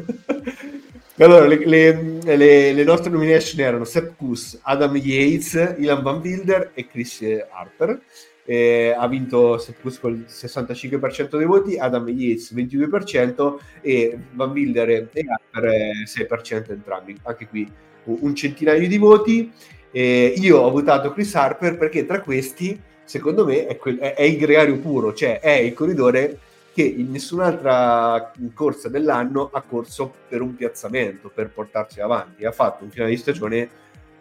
[1.19, 6.73] allora, le, le, le, le, nostre nomination erano Sepp Kuss, Adam Yates, Ilan Van Wilder
[6.75, 8.01] e Chris Harper.
[8.47, 9.63] Eh, ha vinto
[10.01, 17.19] con il 65% dei voti, Adam Yates 22% e Van Wilder e Harper 6% entrambi,
[17.25, 17.71] anche qui
[18.05, 19.53] un centinaio di voti.
[19.91, 24.23] Eh, io ho votato Chris Harper perché tra questi, secondo me, è, quel, è, è
[24.23, 26.39] il gregario puro, cioè è il corridore
[26.73, 32.45] che in nessun'altra corsa dell'anno ha corso per un piazzamento, per portarsi avanti.
[32.45, 33.69] Ha fatto un finale di stagione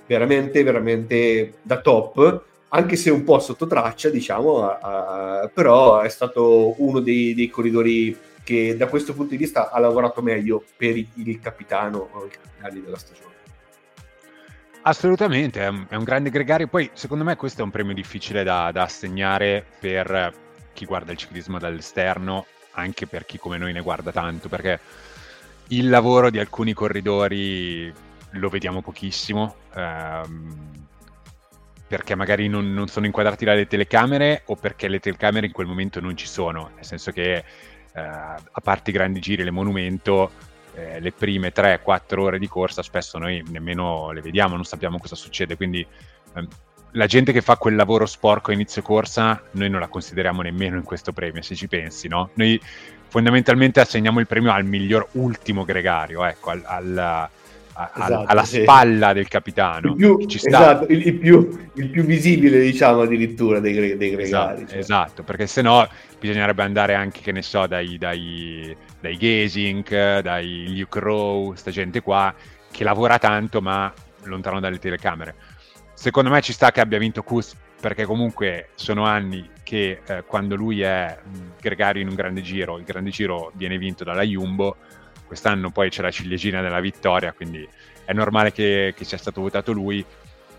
[0.07, 6.75] veramente, veramente da top, anche se un po' sotto traccia, diciamo, uh, però è stato
[6.81, 11.39] uno dei, dei, corridori che da questo punto di vista ha lavorato meglio per il,
[11.39, 12.29] capitano o
[12.71, 13.33] della stagione.
[14.81, 16.67] Assolutamente, è un, è un, grande gregario.
[16.67, 20.33] Poi, secondo me, questo è un premio difficile da, da assegnare per
[20.73, 24.79] chi guarda il ciclismo dall'esterno, anche per chi come noi ne guarda tanto, perché
[25.69, 27.91] il lavoro di alcuni corridori
[28.31, 29.55] lo vediamo pochissimo.
[29.73, 30.84] Ehm,
[31.87, 35.99] perché magari non, non, sono inquadrati dalle telecamere o perché le telecamere in quel momento
[35.99, 37.43] non ci sono, nel senso che eh,
[38.01, 40.31] a parte i grandi giri, le monumento,
[40.73, 45.15] eh, le prime 3-4 ore di corsa spesso noi nemmeno le vediamo, non sappiamo cosa
[45.15, 45.85] succede, quindi
[46.35, 46.47] eh,
[46.91, 50.77] la gente che fa quel lavoro sporco a inizio corsa noi non la consideriamo nemmeno
[50.77, 52.31] in questo premio, se ci pensi, no?
[52.33, 52.59] Noi
[53.07, 57.29] fondamentalmente assegniamo il premio al miglior ultimo gregario, ecco, al, al
[57.77, 58.61] a, esatto, alla sì.
[58.61, 59.91] spalla del capitano.
[59.91, 64.23] Il più, esatto, il, il, più, il, più, visibile, diciamo, addirittura dei, dei gregari.
[64.23, 64.77] Esatto, cioè.
[64.77, 65.87] esatto, perché se no
[66.19, 72.01] bisognerebbe andare anche, che ne so, dai, dai, dai Gazing, dai Luke Rowe, sta gente
[72.01, 72.33] qua,
[72.71, 73.91] che lavora tanto ma
[74.23, 75.35] lontano dalle telecamere.
[75.93, 80.55] Secondo me ci sta che abbia vinto Kus perché comunque sono anni che eh, quando
[80.55, 81.17] lui è
[81.59, 84.77] gregario in un grande giro, il grande giro viene vinto dalla Jumbo,
[85.25, 87.67] quest'anno poi c'è la ciliegina della vittoria, quindi
[88.05, 90.03] è normale che, che, sia stato votato lui.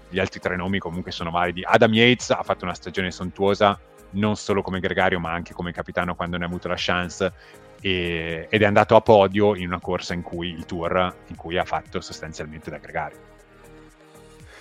[0.08, 1.62] Gli altri tre nomi comunque sono validi.
[1.64, 3.78] Adam Yates ha fatto una stagione sontuosa,
[4.10, 7.32] non solo come gregario, ma anche come capitano quando ne ha avuto la chance.
[7.80, 11.58] E, ed è andato a podio in una corsa in cui il tour in cui
[11.58, 13.34] ha fatto sostanzialmente da gregario.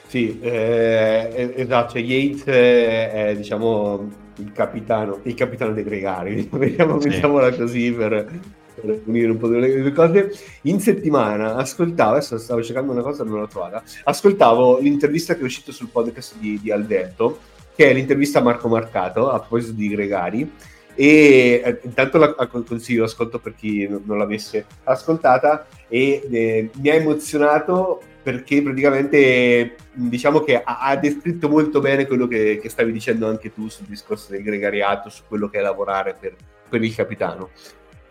[0.08, 7.00] Sì, eh, esatto, cioè Yates è, è diciamo il capitano, il capitano dei gregari, vediamo,
[7.00, 7.10] sì.
[7.10, 8.39] mettiamola così per,
[8.80, 10.32] per unire un po' delle cose.
[10.64, 15.42] In settimana ascoltavo, adesso stavo cercando una cosa e non l'ho trovata, ascoltavo l'intervista che
[15.42, 17.40] è uscita sul podcast di, di Alberto,
[17.76, 20.52] che è l'intervista a Marco Marcato, a proposito di Gregari,
[20.96, 25.68] e eh, intanto la, consiglio l'ascolto per chi non, non l'avesse ascoltata.
[25.88, 32.28] E eh, mi ha emozionato perché praticamente diciamo che ha, ha descritto molto bene quello
[32.28, 36.16] che, che, stavi dicendo anche tu sul discorso del gregariato, su quello che è lavorare
[36.20, 36.36] per,
[36.68, 37.52] per il capitano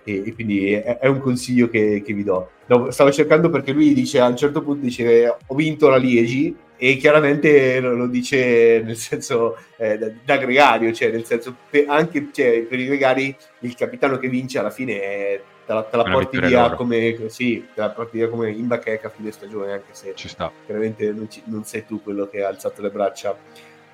[0.04, 2.50] e, e quindi è, è, un consiglio che, che vi do.
[2.66, 6.54] No, stavo cercando perché lui dice a un certo punto dice ho vinto la Liegi
[6.76, 11.84] e chiaramente lo, lo dice nel senso eh, da, da, gregario, cioè nel senso per,
[11.88, 15.96] anche cioè, per i gregari il capitano che vince alla fine è te la, te
[15.96, 19.72] la porti via come, sì, te la porti via come in bacheca a fine stagione
[19.72, 20.50] anche se Ci sta.
[20.64, 23.36] chiaramente non, ci, non sei tu quello che ha alzato le braccia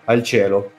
[0.05, 0.73] al cielo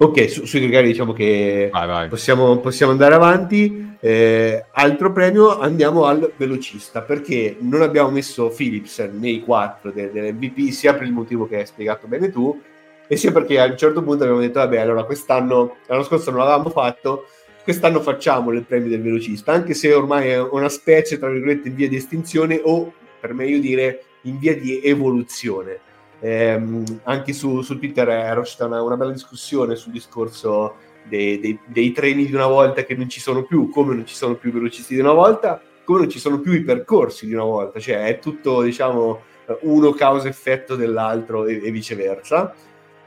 [0.00, 2.08] Ok, su, sui gregari diciamo che vai, vai.
[2.08, 3.96] Possiamo, possiamo, andare avanti.
[3.98, 10.94] Eh, altro premio, andiamo al velocista, perché non abbiamo messo Philips nei quattro dell'MVP, sia
[10.94, 12.62] per il motivo che hai spiegato bene tu,
[13.08, 16.38] e sia perché a un certo punto abbiamo detto, vabbè, allora quest'anno, l'anno scorso non
[16.38, 17.26] l'avevamo fatto,
[17.64, 21.74] quest'anno facciamo il premio del velocista, anche se ormai è una specie, tra virgolette, in
[21.74, 25.80] via di estinzione o, per meglio dire, in via di evoluzione
[26.20, 26.60] eh,
[27.04, 31.92] anche su, su, Twitter era uscita una, una, bella discussione sul discorso dei, dei, dei,
[31.92, 34.52] treni di una volta che non ci sono più, come non ci sono più i
[34.52, 38.06] velocisti di una volta, come non ci sono più i percorsi di una volta, cioè
[38.06, 39.20] è tutto diciamo
[39.62, 42.54] uno causa-effetto dell'altro e, e viceversa.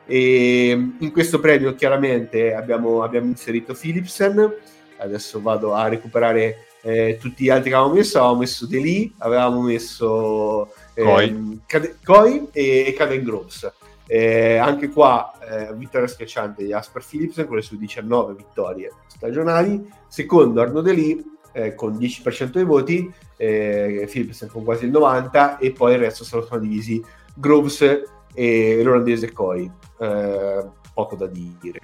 [0.06, 4.56] E in questo premio chiaramente abbiamo, abbiamo inserito Philipsen,
[4.98, 9.62] adesso vado a recuperare eh, tutti gli altri che avevamo messo, avevamo messo Deli, avevamo
[9.62, 13.72] messo Koi, eh, Koi e, e Caden Groves.
[14.08, 19.90] Eh, anche qua eh, vittoria schiacciante di Asper Philipsen con le sue 19 vittorie stagionali.
[20.08, 21.24] Secondo Arno Deli
[21.54, 26.24] eh, con 10% dei voti, eh, Philipsen con quasi il 90% e poi il resto
[26.24, 27.02] sono divisi
[27.34, 29.28] Groves e l'olandese.
[29.28, 31.80] Eh, poco da dire.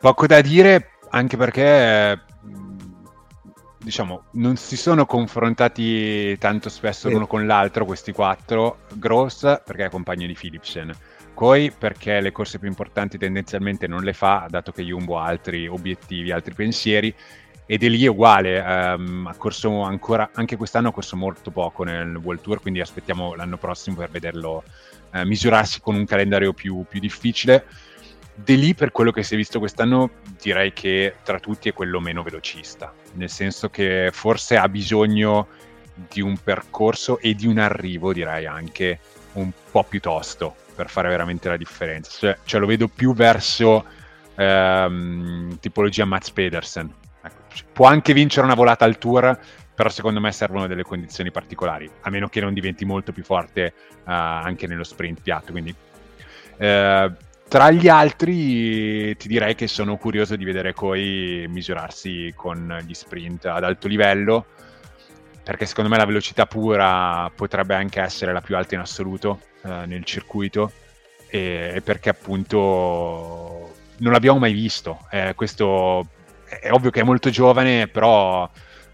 [0.00, 2.20] Poco da dire anche perché
[3.78, 8.80] diciamo, non si sono confrontati tanto spesso l'uno con l'altro questi quattro.
[8.94, 10.92] Gross perché è compagno di Philipsen,
[11.34, 15.68] Koi perché le corse più importanti tendenzialmente non le fa, dato che Jumbo ha altri
[15.68, 17.14] obiettivi, altri pensieri.
[17.70, 22.16] Ed è lì uguale, um, ha corso ancora, anche quest'anno ha corso molto poco nel
[22.16, 24.64] World Tour, quindi aspettiamo l'anno prossimo per vederlo
[25.12, 27.66] uh, misurarsi con un calendario più, più difficile
[28.42, 32.00] di lì per quello che si è visto quest'anno direi che tra tutti è quello
[32.00, 35.48] meno velocista, nel senso che forse ha bisogno
[35.94, 39.00] di un percorso e di un arrivo direi anche
[39.32, 43.84] un po' più tosto per fare veramente la differenza, cioè, cioè lo vedo più verso
[44.36, 49.38] ehm, tipologia Mats Pedersen, ecco, può anche vincere una volata al tour
[49.78, 53.74] però secondo me servono delle condizioni particolari, a meno che non diventi molto più forte
[53.76, 55.52] uh, anche nello sprint piatto.
[55.52, 57.12] Quindi uh,
[57.48, 63.46] tra gli altri ti direi che sono curioso di vedere Koi misurarsi con gli sprint
[63.46, 64.46] ad alto livello,
[65.42, 69.84] perché secondo me la velocità pura potrebbe anche essere la più alta in assoluto uh,
[69.86, 70.72] nel circuito,
[71.26, 75.06] e, perché appunto non l'abbiamo mai visto.
[75.10, 76.06] Eh, questo
[76.44, 78.48] è ovvio che è molto giovane, però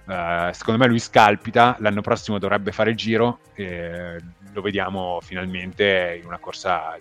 [0.06, 4.20] Uh, secondo me lui scalpita, l'anno prossimo dovrebbe fare il giro e
[4.52, 6.98] lo vediamo finalmente in una corsa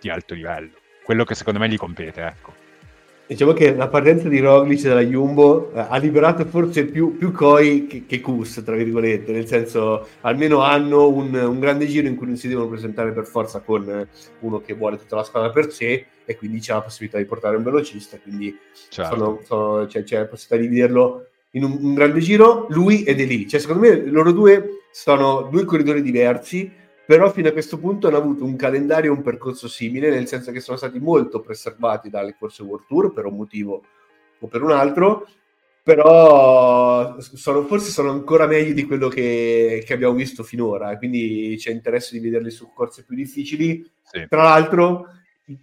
[0.00, 0.70] di alto livello.
[1.06, 2.52] Quello che secondo me gli compete, ecco.
[3.28, 7.86] Diciamo che la partenza di Roglic dalla Jumbo eh, ha liberato forse più, più Koi
[7.86, 12.26] che, che Kus, tra virgolette, nel senso almeno hanno un, un, grande giro in cui
[12.26, 14.08] non si devono presentare per forza con
[14.40, 17.56] uno che vuole tutta la squadra per sé e quindi c'è la possibilità di portare
[17.56, 19.14] un velocista, quindi certo.
[19.14, 23.20] sono, sono, c'è, c'è la possibilità di vederlo in un, un grande giro, lui ed
[23.20, 23.46] Elì.
[23.46, 26.68] Cioè, secondo me loro due sono due corridori diversi,
[27.06, 30.50] però fino a questo punto hanno avuto un calendario e un percorso simile, nel senso
[30.50, 33.82] che sono stati molto preservati dalle corse World Tour per un motivo
[34.40, 35.28] o per un altro,
[35.84, 41.70] però sono, forse sono ancora meglio di quello che, che, abbiamo visto finora, quindi c'è
[41.70, 43.88] interesse di vederli su corse più difficili.
[44.02, 44.26] Sì.
[44.28, 45.06] Tra l'altro,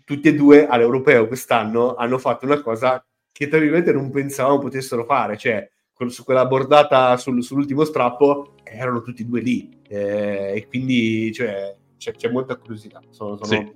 [0.06, 5.03] tutti e due all'europeo quest'anno hanno fatto una cosa che tra virgolette non pensavamo potessero
[5.03, 5.69] fare, cioè
[6.08, 11.75] su quella bordata sul, sull'ultimo strappo erano tutti e due lì eh, e quindi cioè,
[11.97, 13.71] c'è, c'è, molta curiosità sono, sono, sì.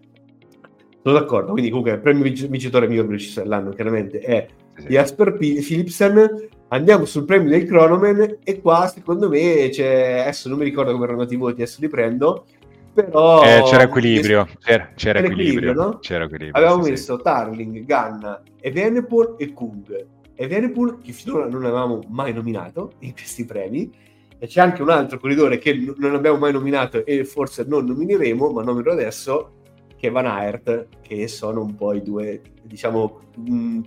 [1.03, 4.87] sono, d'accordo quindi comunque il premio vincitore miglior velocista dell'anno chiaramente è sì.
[4.87, 10.57] Jasper P- Philipsen andiamo sul premio del Chronoman e qua secondo me c'è adesso non
[10.57, 12.45] mi ricordo come erano andati i voti adesso li prendo
[12.93, 15.99] però eh, c'era equilibrio c'era, c'era, c'era equilibrio, no?
[15.99, 21.47] c'era equilibrio avevamo sì, messo Tarling, Ganna e Venepol e Kung e Venepool che finora
[21.47, 23.91] non avevamo mai nominato in questi premi
[24.39, 28.49] e c'è anche un altro corridore che non abbiamo mai nominato e forse non nomineremo
[28.51, 29.53] ma nomino adesso
[29.97, 33.81] che è Van Aert che sono un po' i due diciamo mh, mm,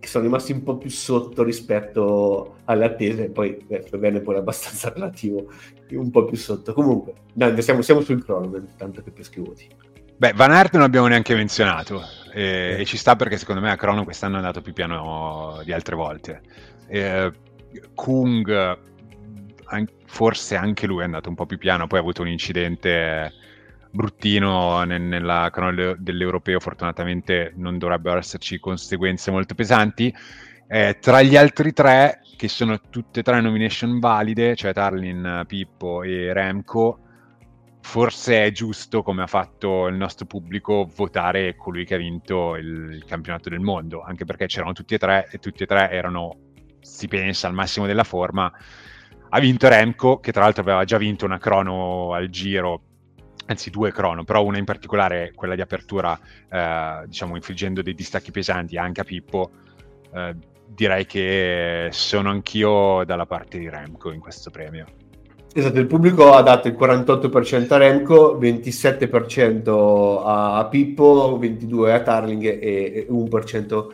[0.00, 4.38] che sono rimasti un po' più sotto rispetto alle attese poi eh, per Venepool è
[4.38, 5.46] abbastanza relativo
[5.96, 6.72] un po' più sotto.
[6.72, 9.68] Comunque dai, siamo, siamo sul crono tanto che peschi voti.
[10.16, 12.02] Beh, Van Aert non abbiamo neanche menzionato
[12.32, 15.72] e, e, ci sta perché secondo me a Crono quest'anno è andato più piano di
[15.72, 16.40] altre volte.
[16.88, 17.32] E,
[17.94, 18.78] Kung,
[19.68, 23.32] an- forse anche lui è andato un po' più piano, poi ha avuto un incidente
[23.90, 30.14] bruttino nel, nella crono dell'europeo, fortunatamente non dovrebbero esserci conseguenze molto pesanti.
[30.70, 36.02] Eh, tra gli altri tre, che sono tutte e tre nomination valide, cioè Tarlin, Pippo
[36.02, 37.00] e Remco,
[37.80, 42.90] forse è giusto, come ha fatto il nostro pubblico, votare colui che ha vinto il,
[42.92, 46.36] il, campionato del mondo, anche perché c'erano tutti e tre e tutti e tre erano,
[46.80, 48.52] si pensa, al massimo della forma.
[49.30, 52.80] Ha vinto Remco, che tra l'altro aveva già vinto una crono al giro,
[53.46, 56.18] anzi due crono, però una in particolare, quella di apertura,
[56.50, 59.50] eh, diciamo, infliggendo dei distacchi pesanti anche a Pippo.
[60.14, 60.34] Eh,
[60.66, 64.86] direi che sono anch'io dalla parte di Remco in questo premio.
[65.52, 72.44] Esatto, il pubblico ha dato il 48% a Remco, 27% a Pippo, 22% a Tarling
[72.44, 73.86] e 1%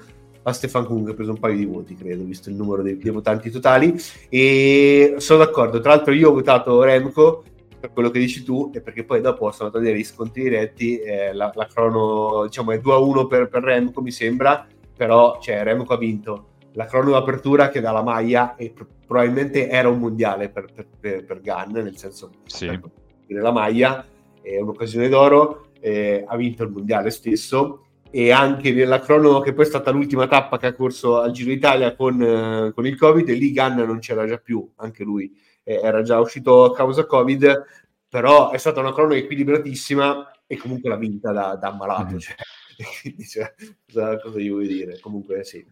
[0.45, 2.97] a Stefan Kung, che ha preso un paio di voti, credo, visto il numero dei,
[2.97, 3.95] dei votanti totali.
[4.29, 7.45] E sono d'accordo, tra l'altro io ho votato Remco
[7.85, 10.41] per quello che dici tu e perché poi dopo sono andato a vedere i sconti
[10.41, 15.63] diretti, eh, la, la, crono diciamo è 2-1 per, per Remco mi sembra, però cioè,
[15.63, 19.99] Remco ha vinto la crono d'apertura che dà la maglia e pr- probabilmente era un
[19.99, 22.67] mondiale per, per, per, per Gunn, nel senso sì.
[22.67, 24.05] per la maglia,
[24.41, 27.84] è un'occasione d'oro, eh, ha vinto il mondiale stesso
[28.17, 31.51] e anche nella crono che poi è stata l'ultima tappa che ha corso al Giro
[31.51, 35.81] d'Italia con, eh, con il Covid, lì Gunn non c'era già più, anche lui eh,
[35.83, 37.65] era già uscito a causa Covid,
[38.09, 42.11] però è stata una crono equilibratissima e comunque l'ha vinta da, da ammalato.
[42.11, 42.19] Mm-hmm.
[42.19, 42.37] Cioè,
[43.27, 43.55] cioè,
[43.85, 45.01] cosa, cosa io vuoi dire?
[45.01, 45.67] Comunque sì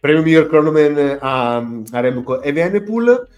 [0.00, 3.28] premio miglior cronoman a, a Remco e Venepool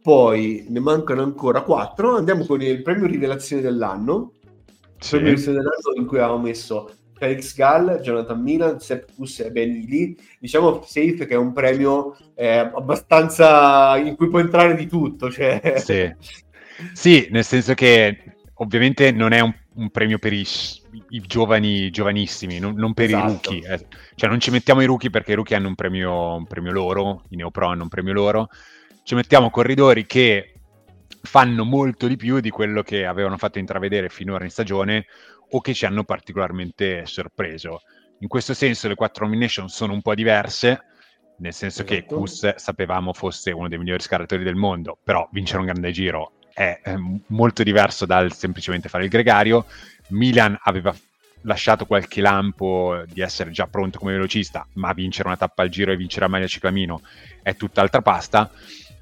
[0.00, 6.00] poi ne mancano ancora quattro andiamo con il premio rivelazione dell'anno il premio rivelazione dell'anno
[6.00, 6.88] in cui avevamo messo
[7.26, 12.16] Felix Gall, Jonathan Milan, Sepp Kuss e Ben Lee diciamo safe che è un premio
[12.34, 15.74] eh, abbastanza in cui può entrare di tutto cioè...
[15.76, 16.12] sì.
[16.92, 18.18] sì, nel senso che
[18.54, 20.44] ovviamente non è un, un premio per i
[21.12, 23.52] i giovani, giovanissimi, non, non per Esatto.
[23.52, 23.72] i rookie.
[23.72, 23.86] eh.
[24.14, 27.24] Cioè non ci mettiamo i rookie perché i rookie hanno un premio, un premio loro,
[27.30, 28.48] i neopro hanno un premio loro,
[29.04, 30.54] ci mettiamo corridori che
[31.22, 35.06] fanno molto di più di quello che avevano fatto intravedere finora in stagione
[35.54, 37.82] o che ci hanno particolarmente sorpreso.
[38.20, 40.80] In questo senso le quattro nomination sono un po' diverse,
[41.38, 42.16] nel senso che Esatto.
[42.16, 46.80] Kus sapevamo fosse uno dei migliori scalatori del mondo, però vincere un grande giro è
[46.84, 46.96] eh,
[47.28, 49.66] molto diverso dal semplicemente fare il gregario.
[50.08, 50.94] Milan aveva
[51.42, 55.92] lasciato qualche lampo di essere già pronto come velocista, ma vincere una tappa al giro
[55.92, 57.00] e vincere a maglia ciclamino
[57.42, 58.50] è tutt'altra pasta.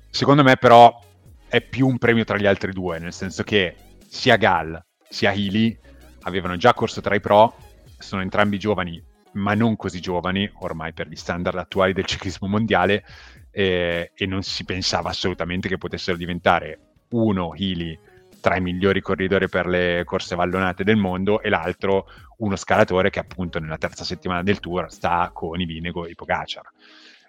[0.08, 0.98] Secondo me però
[1.46, 3.74] è più un premio tra gli altri due, nel senso che
[4.08, 5.78] sia Gall sia Healy
[6.22, 7.54] avevano già corso tra i pro,
[7.98, 9.02] sono entrambi giovani,
[9.32, 13.04] ma non così giovani ormai per gli standard attuali del ciclismo mondiale
[13.50, 16.78] eh, e non si pensava assolutamente che potessero diventare
[17.10, 17.98] uno Healy
[18.40, 22.06] tra i migliori corridori per le corse vallonate del mondo e l'altro
[22.38, 26.14] uno scalatore che appunto nella terza settimana del tour sta con i Vinego e i
[26.14, 26.70] Pogacar.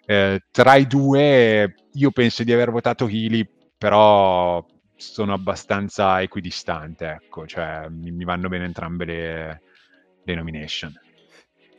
[0.05, 4.65] Eh, tra i due io penso di aver votato Healy, però
[5.01, 9.61] sono abbastanza equidistante, ecco, cioè mi, mi vanno bene entrambe le,
[10.23, 10.93] le nomination.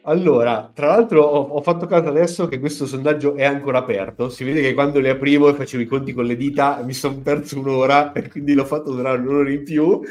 [0.04, 4.28] Allora, tra l'altro ho, ho fatto caso adesso che questo sondaggio è ancora aperto.
[4.28, 7.20] Si vede che quando le aprivo e facevo i conti con le dita mi sono
[7.20, 10.00] perso un'ora e quindi l'ho fatto durare un'ora in più.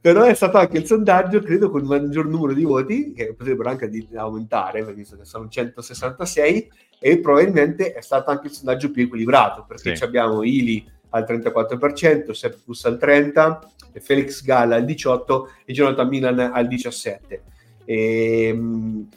[0.00, 3.68] Però è stato anche il sondaggio, credo, con il maggior numero di voti, che potrebbero
[3.68, 9.04] anche aumentare, perché visto che sono 166, e probabilmente è stato anche il sondaggio più
[9.04, 10.02] equilibrato, perché Sì.
[10.02, 13.58] abbiamo Ili al 34%, Sepp Kuss al 30%,
[13.92, 17.40] e Felix Galla al 18% e Jonathan Milan al 17%.
[17.86, 19.08] Ehm,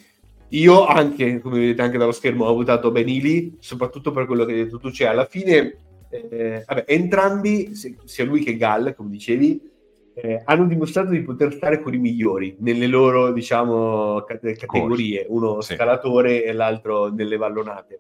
[0.50, 4.64] io anche, come vedete anche dallo schermo, ho votato Benili, soprattutto per quello che hai
[4.64, 5.78] detto tu, cioè alla fine,
[6.10, 9.62] eh, vabbè, entrambi, sia lui che Gall, come dicevi,
[10.16, 15.62] eh, hanno dimostrato di poter stare con i migliori nelle loro, diciamo, ca- categorie, uno
[15.62, 15.76] Sì.
[15.76, 18.00] scalatore e l'altro nelle vallonate.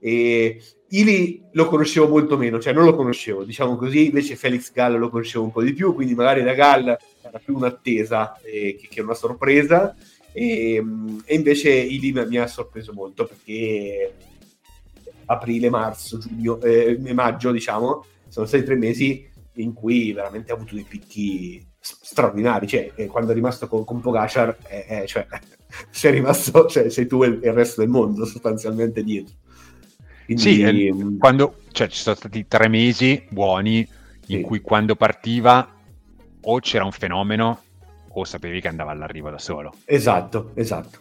[0.00, 0.60] E
[0.94, 5.08] Ili lo conoscevo molto meno, cioè non lo conoscevo, diciamo così, invece Felix Gall lo
[5.08, 6.86] conoscevo un po' di più, quindi magari da Gall
[7.22, 9.96] era più un'attesa eh, che, una sorpresa,
[10.32, 10.82] e,
[11.24, 14.14] e invece Ili mi- ha sorpreso molto perché
[15.26, 20.74] aprile, marzo, giugno, eh, maggio, diciamo, sono stati tre mesi in cui veramente ha avuto
[20.74, 25.26] dei picchi straordinari, cioè eh, quando è rimasto con, con Pogacar, eh, eh, cioè,
[25.88, 29.36] sei rimasto, cioè, sei tu e il resto del mondo sostanzialmente dietro.
[30.24, 33.88] Quindi, Sì, eh, mm, quando, cioè, ci sono stati tre mesi buoni
[34.26, 34.40] in Sì.
[34.40, 35.68] cui quando partiva
[36.44, 37.62] o c'era un fenomeno
[38.08, 39.72] o sapevi che andava all'arrivo da solo.
[39.84, 40.98] esatto, esatto.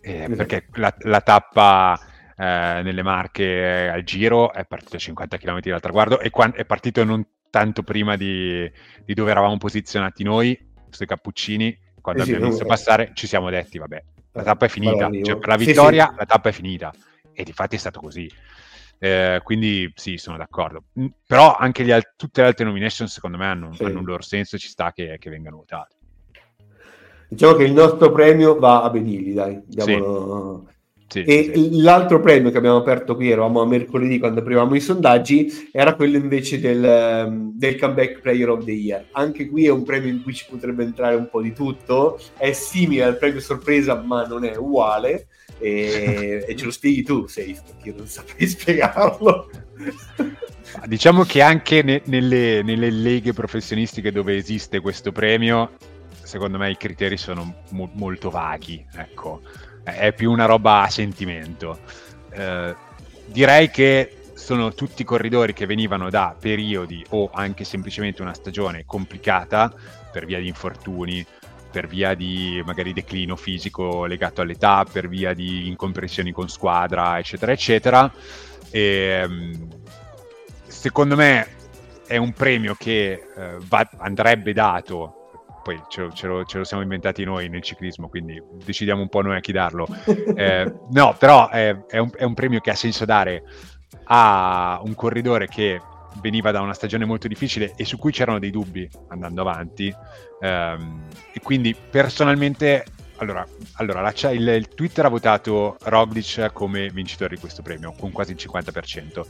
[0.00, 0.34] Eh, Esatto.
[0.34, 1.98] Perché la, la tappa
[2.36, 6.64] eh, nelle Marche al giro è partito a 50 km dal traguardo e quan- è
[6.64, 8.70] partito non tanto prima di,
[9.04, 10.58] di dove eravamo posizionati noi,
[10.88, 12.68] sui cappuccini, quando Eh sì, abbiamo visto eh.
[12.68, 14.02] passare ci siamo detti, vabbè,
[14.32, 16.14] la tappa è finita, cioè per la Sì, vittoria sì.
[16.16, 16.92] la tappa è finita
[17.32, 18.30] e di fatti è stato così.
[19.02, 20.84] Eh, quindi sì, sono d'accordo.
[21.00, 23.84] Mm, Però anche gli tutte le altre nomination secondo me hanno, Sì.
[23.84, 25.96] hanno un loro senso e ci sta che, che vengano votate.
[27.28, 29.60] Diciamo che il nostro premio va a Benili, dai.
[29.66, 30.66] diamolo-
[31.06, 31.80] Sì, E sì.
[31.80, 36.16] l'altro premio che abbiamo aperto qui, eravamo a mercoledì quando aprivamo i sondaggi, era quello
[36.16, 39.06] invece del, ehm, del Comeback Player of the Year.
[39.12, 42.52] Anche qui è un premio in cui ci potrebbe entrare un po' di tutto, è
[42.52, 45.26] simile al premio sorpresa ma non è uguale
[45.58, 49.50] e, e ce lo spieghi tu, Safe, perché io non saprei spiegarlo.
[50.86, 55.72] Diciamo che anche ne- nelle, nelle leghe professionistiche dove esiste questo premio,
[56.22, 59.40] secondo me i criteri sono mo- molto vaghi, ecco,
[59.82, 61.78] è è più una roba a sentimento.
[62.32, 62.74] Eh,
[63.26, 69.72] direi che sono tutti corridori che venivano da periodi o anche semplicemente una stagione complicata
[70.10, 71.24] per via di infortuni,
[71.70, 77.52] per via di magari declino fisico legato all'età, per via di incomprensioni con squadra, eccetera,
[77.52, 78.12] eccetera.
[78.70, 79.52] E, mm,
[80.66, 81.46] secondo me
[82.06, 85.14] è un premio che eh, va- andrebbe dato,
[85.62, 89.08] poi ce lo, ce lo- ce lo siamo inventati noi nel ciclismo, quindi decidiamo un
[89.08, 89.86] po' noi a chi darlo.
[90.34, 93.42] Eh, no, però è, è un, è un premio che ha senso dare
[94.04, 95.80] a un corridore che
[96.20, 99.94] veniva da una stagione molto difficile e su cui c'erano dei dubbi andando avanti.
[100.40, 101.02] Ehm,
[101.32, 102.84] e quindi personalmente,
[103.16, 108.10] allora, allora la- il, il Twitter ha votato Roglic come vincitore di questo premio con
[108.12, 109.22] quasi il 50%.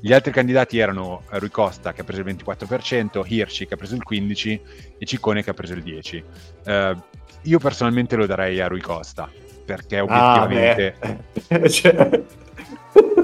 [0.00, 3.94] Gli altri candidati erano Rui Costa che ha preso il 24%, Hirschi che ha preso
[3.94, 4.60] il 15%
[4.98, 6.22] e Ciccone che ha preso il 10%.
[6.64, 6.96] Eh,
[7.42, 9.30] io personalmente lo darei a Rui Costa
[9.64, 10.96] perché Ah, obiettivamente.
[11.70, 12.22] Cioè-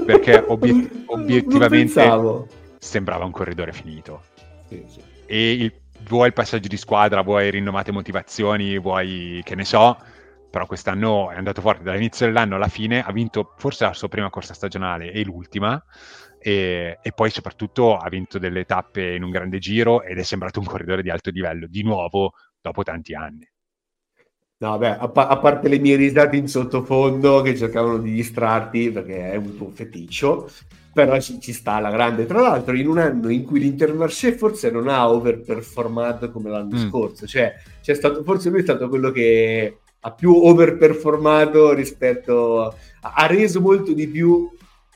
[0.05, 2.59] perché obiet- obiettivamente.
[2.81, 4.23] Sembrava un corridore finito.
[4.67, 5.01] Sì, sì.
[5.25, 5.73] E il-
[6.07, 9.97] vuoi il passaggio di squadra, vuoi rinnovate motivazioni, vuoi che ne so,
[10.49, 14.29] però quest'anno è andato forte dall'inizio dell'anno alla fine, ha vinto forse la sua prima
[14.29, 15.81] corsa stagionale e l'ultima,
[16.39, 20.59] e, e, poi soprattutto ha vinto delle tappe in un grande giro ed è sembrato
[20.59, 23.47] un corridore di alto livello, di nuovo dopo tanti anni.
[24.61, 28.91] No, beh, a, pa- a, parte le mie risate in sottofondo che cercavano di distrarti
[28.91, 30.47] perché è un tuo feticcio,
[30.93, 32.27] però ci, ci, sta la grande.
[32.27, 36.89] Tra l'altro, in un anno in cui l'Intermarché forse non ha overperformato come l'anno mm.
[36.89, 43.61] scorso, cioè stato, forse lui è stato quello che ha più overperformato rispetto ha reso
[43.61, 44.47] molto di più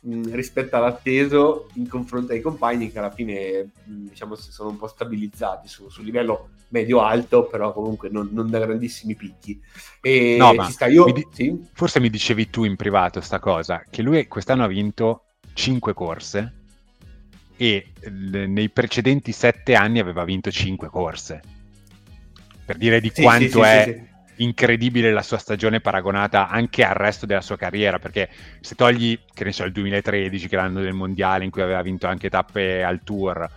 [0.06, 4.78] mh, rispetto all'atteso in confronto ai compagni che alla fine mh, diciamo si sono un
[4.78, 9.60] po' stabilizzati su, su livello medio-alto, però comunque non, non, da grandissimi picchi.
[10.02, 11.68] E no, ma sta, io, mi di- sì?
[11.72, 16.54] forse mi dicevi tu in privato sta cosa, che lui quest'anno ha vinto 5 corse
[17.58, 21.42] e l- nei precedenti 7 anni aveva vinto 5 corse.
[22.66, 23.94] Per dire di sì, quanto sì, è
[24.38, 28.30] incredibile la sua stagione paragonata anche al resto della sua carriera, perché
[28.60, 31.82] se togli, che ne so, il 2013, che è l'anno del mondiale in cui aveva
[31.82, 33.50] vinto anche tappe al tour,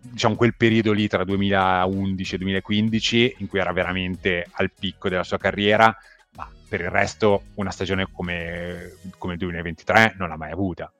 [0.00, 5.24] diciamo quel periodo lì tra 2011 e 2015 in cui era veramente al picco della
[5.24, 5.94] sua carriera,
[6.36, 10.92] ma per il resto una stagione come, come il 2023 non l'ha mai avuta.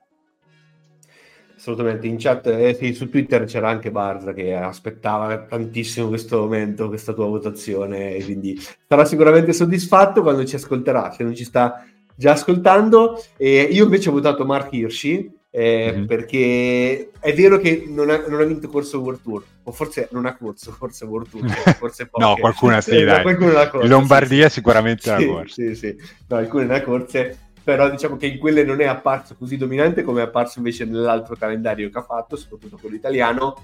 [1.61, 6.87] Assolutamente, in chat eh, sì, su Twitter c'era anche Barza che aspettava tantissimo questo momento,
[6.87, 11.85] questa tua votazione, e quindi sarà sicuramente soddisfatto quando ci ascolterà, se non ci sta
[12.15, 13.23] già ascoltando.
[13.37, 16.05] E io invece ho votato Mark Hirschi, eh, mm-hmm.
[16.07, 20.25] perché è vero che non ha, non ha, vinto corso World Tour, o forse non
[20.25, 21.45] ha corso, forse World Tour,
[21.77, 22.25] forse poche.
[22.25, 23.21] no, qualcuna sì, dai.
[23.21, 25.53] Qualcuna corsa, Lombardia sì, sicuramente sì, la corsa.
[25.53, 25.95] Sì, sì,
[26.27, 30.03] no, alcune ne ha corse però diciamo che in quelle non è apparso così dominante
[30.03, 33.63] come è apparso invece nell'altro calendario che ha fatto, soprattutto quello italiano.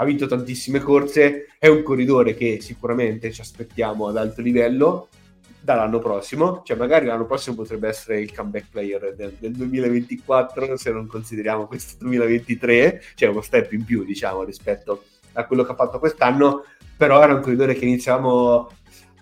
[0.00, 5.08] Ha vinto tantissime corse, è un corridore che sicuramente ci aspettiamo ad alto livello
[5.60, 10.92] dall'anno prossimo, cioè magari l'anno prossimo potrebbe essere il comeback player del, del 2024 se
[10.92, 15.74] non consideriamo questo 2023, cioè uno step in più diciamo rispetto a quello che ha
[15.74, 16.64] fatto quest'anno,
[16.96, 18.70] però era un corridore che iniziamo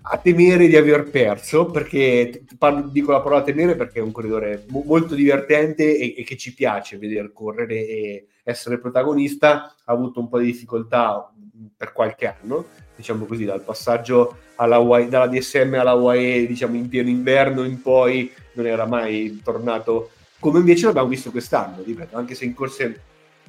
[0.09, 4.64] a temere di aver perso, perché parlo, dico la parola temere perché è un corridore
[4.68, 10.20] mo- molto divertente e, e, che ci piace vedere correre e essere protagonista, ha avuto
[10.20, 11.32] un po' di difficoltà
[11.76, 16.88] per qualche anno, diciamo così, dal passaggio alla UAE, dalla DSM alla UAE, diciamo in
[16.88, 22.34] pieno inverno in poi, non era mai tornato come invece l'abbiamo visto quest'anno, ripeto, anche
[22.34, 23.00] se in corse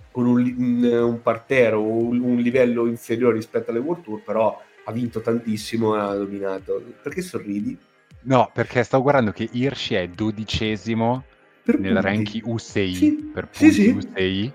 [0.10, 4.60] con un, un, un parterre o un, un livello inferiore rispetto alle World Tour, però
[4.88, 6.82] ha vinto tantissimo e ha dominato.
[7.02, 7.78] Perché sorridi?
[8.22, 11.24] No, perché stavo guardando che Hirschi è dodicesimo
[11.64, 12.08] per nel punti.
[12.08, 13.32] ranking UCI sì.
[13.34, 13.90] per punti sì, sì.
[13.90, 14.54] UCI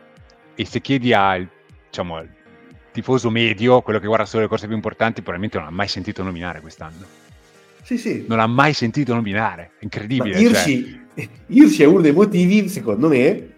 [0.55, 1.47] e se chiedi al
[1.87, 2.28] diciamo, al
[2.91, 6.22] tifoso medio, quello che guarda solo le corse più importanti, probabilmente non ha mai sentito
[6.22, 7.05] nominare quest'anno.
[7.83, 8.24] Sì, sì.
[8.26, 10.39] Non ha mai sentito nominare, è incredibile.
[10.41, 11.30] Hirschi, cioè...
[11.85, 13.51] È uno dei motivi, secondo me,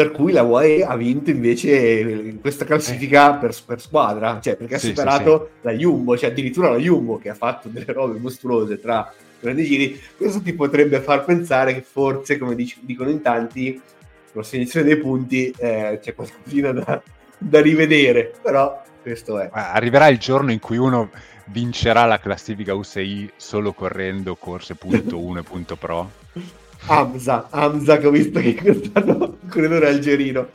[0.00, 3.38] per cui la UAE ha vinto invece in questa classifica eh.
[3.38, 5.66] per, per squadra, cioè perché ha sì, superato sì, sì.
[5.66, 10.00] la Jumbo, cioè addirittura la Jumbo che ha fatto delle robe mostruose tra grandi giri,
[10.16, 14.86] questo ti potrebbe far pensare che forse, come dic- dicono in tanti, con la segnazione
[14.86, 17.02] dei punti eh, c'è qualcosa da,
[17.36, 19.50] da rivedere, però questo è.
[19.52, 21.10] Arriverà il giorno in cui uno
[21.48, 26.10] vincerà la classifica UCI solo correndo corse.1.pro
[26.86, 30.48] Hamza, Hamza che ho visto che quest'anno corridore algerino.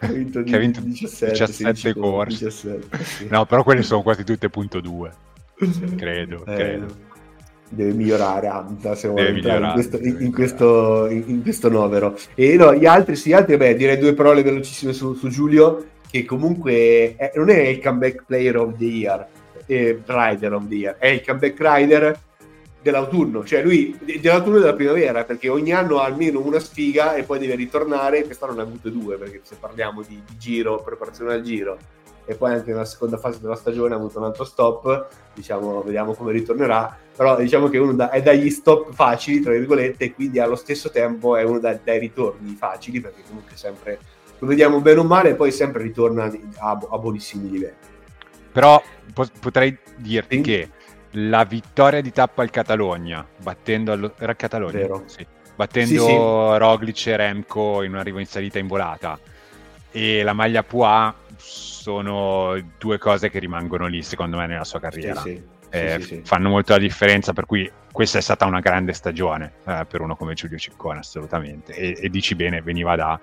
[0.00, 2.44] Ha vinto, che ha vinto 17, 17 corse.
[2.46, 3.26] 17, sì.
[3.30, 5.10] no però quelle sono quasi tutte punto 2
[5.96, 6.86] credo, eh, credo.
[7.68, 12.16] deve migliorare Hamza se vuole entrare in questo, in, questo, in, questo, novero.
[12.34, 15.86] E no, gli altri sì, gli altri beh direi due parole velocissime su, su Giulio
[16.10, 19.26] che comunque è, non è il comeback player of the year
[19.66, 22.18] eh, rider of the year è il comeback rider
[22.80, 27.24] dell'autunno, cioè lui dell'autunno e della primavera, perché ogni anno ha almeno una sfiga e
[27.24, 31.34] poi deve ritornare, quest'anno ne ha avute due, perché se parliamo di, di giro, preparazione
[31.34, 31.76] al giro,
[32.24, 36.14] e poi anche nella seconda fase della stagione ha avuto un altro stop, diciamo, vediamo
[36.14, 40.38] come ritornerà, però diciamo che uno da, è dagli stop facili, tra virgolette, e quindi
[40.38, 43.98] allo stesso tempo è uno da, dai ritorni facili, perché comunque sempre
[44.38, 47.76] lo vediamo bene o male e poi sempre ritorna a, a buonissimi livelli.
[48.52, 48.80] Però
[49.12, 50.42] po- potrei dirti sì.
[50.42, 50.68] che
[51.26, 54.14] la vittoria di tappa al Catalogna, battendo allo...
[54.36, 55.02] Catalogna?
[55.06, 55.26] Sì.
[55.54, 56.14] Battendo sì, sì.
[56.14, 59.18] Roglic e Remco in un arrivo in salita in volata
[59.90, 65.22] e la maglia Pua sono due cose che rimangono lì secondo me nella sua carriera.
[65.70, 70.00] Eh, fanno molto la differenza, per cui questa è stata una grande stagione eh, per
[70.00, 71.74] uno come Giulio Ciccone, assolutamente.
[71.74, 73.20] E, e, dici bene, veniva da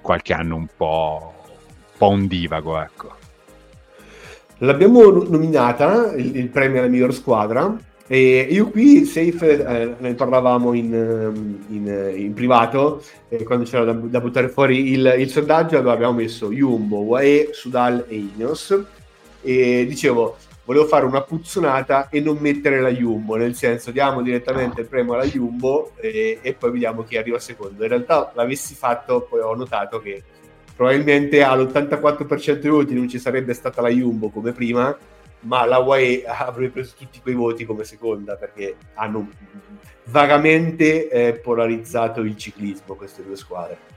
[0.00, 3.16] qualche anno un po', un, po un divago, ecco.
[4.64, 10.72] L'abbiamo nominata, il, il premio alla miglior squadra, e io qui, Safe, eh, ne parlavamo
[10.72, 15.78] in, ehm, in, in privato, eh, quando c'era da, da, buttare fuori il, il sondaggio,
[15.78, 18.84] abbiamo messo Jumbo, UAE, Sudal e Ineos.
[19.42, 24.82] E dicevo, volevo fare una puzzonata e non mettere la Jumbo, nel senso diamo direttamente
[24.82, 27.82] il premio alla Jumbo e, e poi vediamo chi arriva secondo.
[27.82, 30.22] In realtà l'avessi fatto, poi ho notato che
[30.74, 34.96] probabilmente all'84% dei voti non ci sarebbe stata la Jumbo come prima,
[35.40, 39.28] ma la UAE avrebbe preso tutti quei voti come seconda perché hanno
[40.04, 43.92] vagamente eh, polarizzato il ciclismo queste due squadre.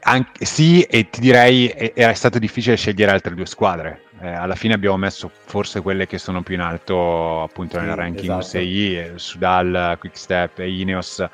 [0.00, 4.02] Anche, sì, e ti direi era stato difficile scegliere altre due squadre.
[4.20, 8.38] Eh, alla fine abbiamo messo forse quelle che sono più in alto appunto nel ranking
[8.38, 8.58] esatto.
[8.58, 11.26] UCI, Sudal, Quickstep e Ineos.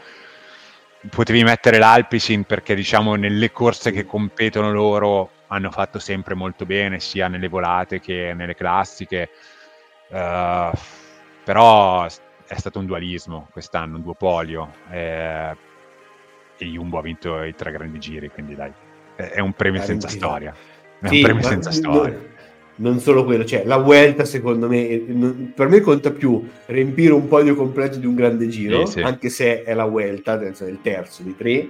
[1.11, 7.00] Potevi mettere l'Alpicin perché diciamo nelle corse che competono loro hanno fatto sempre molto bene,
[7.00, 9.30] sia nelle volate che nelle classiche.
[10.09, 10.70] Uh,
[11.44, 14.72] però è stato un dualismo quest'anno, un duopolio.
[14.90, 15.57] Eh,
[16.57, 18.72] e Jumbo ha vinto i tre grandi giri, quindi dai,
[19.16, 20.55] è un premio senza storia.
[21.00, 22.32] È un premio senza storia.
[22.75, 27.55] Non, solo quello, cioè la Vuelta secondo me, per me conta più riempire un podio
[27.55, 29.01] completo di un grande giro, sì, sì.
[29.01, 31.68] anche se è la Vuelta, il terzo di tre,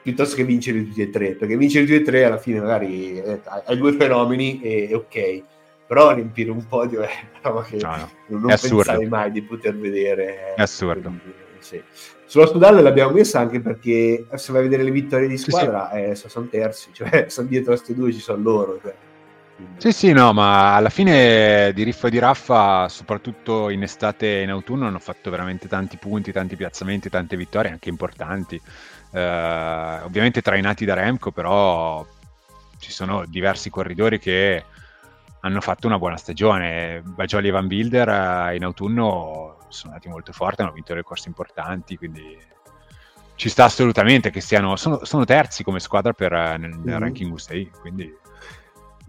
[0.00, 3.40] piuttosto che vincere tutti e tre, perché vincere tutti e tre alla fine magari eh,
[3.44, 5.42] hai due fenomeni e, e, ok,
[5.86, 8.10] però riempire un podio è una roba che no, no.
[8.28, 10.54] non, non pensavi mai di poter vedere.
[10.54, 11.12] È assurdo.
[11.58, 11.82] Sì.
[12.24, 16.14] Sulla Studale l'abbiamo messa anche perché se vai a vedere le vittorie di squadra sì,
[16.14, 16.26] sì.
[16.26, 18.78] Eh, sono terzi, cioè sono dietro a questi due ci sono loro.
[18.80, 18.94] Cioè.
[19.76, 24.42] Sì, sì, no, ma alla fine di Riff e di Raffa, soprattutto in estate e
[24.42, 28.60] in autunno, hanno fatto veramente tanti punti, tanti piazzamenti, tante vittorie anche importanti.
[29.10, 32.06] Eh, ovviamente trainati da Remco, però
[32.78, 34.64] ci sono diversi corridori che
[35.40, 37.02] hanno fatto una buona stagione.
[37.04, 41.28] Bagioli e Van Wilder eh, in autunno sono andati molto forti, hanno vinto le corse
[41.28, 42.36] importanti, quindi
[43.34, 46.98] ci sta assolutamente che siano, sono, sono terzi come squadra per, eh, nel, nel mm-hmm.
[46.98, 48.12] ranking U6, quindi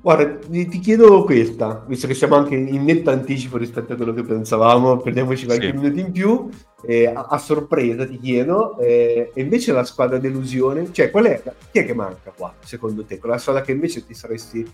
[0.01, 4.23] Guarda, ti chiedo questa, visto che siamo anche in netto anticipo rispetto a quello che
[4.23, 5.73] pensavamo, prendiamoci qualche sì.
[5.73, 6.49] minuto in più,
[6.85, 11.43] eh, a, a, sorpresa ti chiedo, eh, e invece la squadra delusione, cioè qual è,
[11.69, 13.19] chi è che manca qua, secondo te?
[13.19, 14.65] Quella squadra che invece ti saresti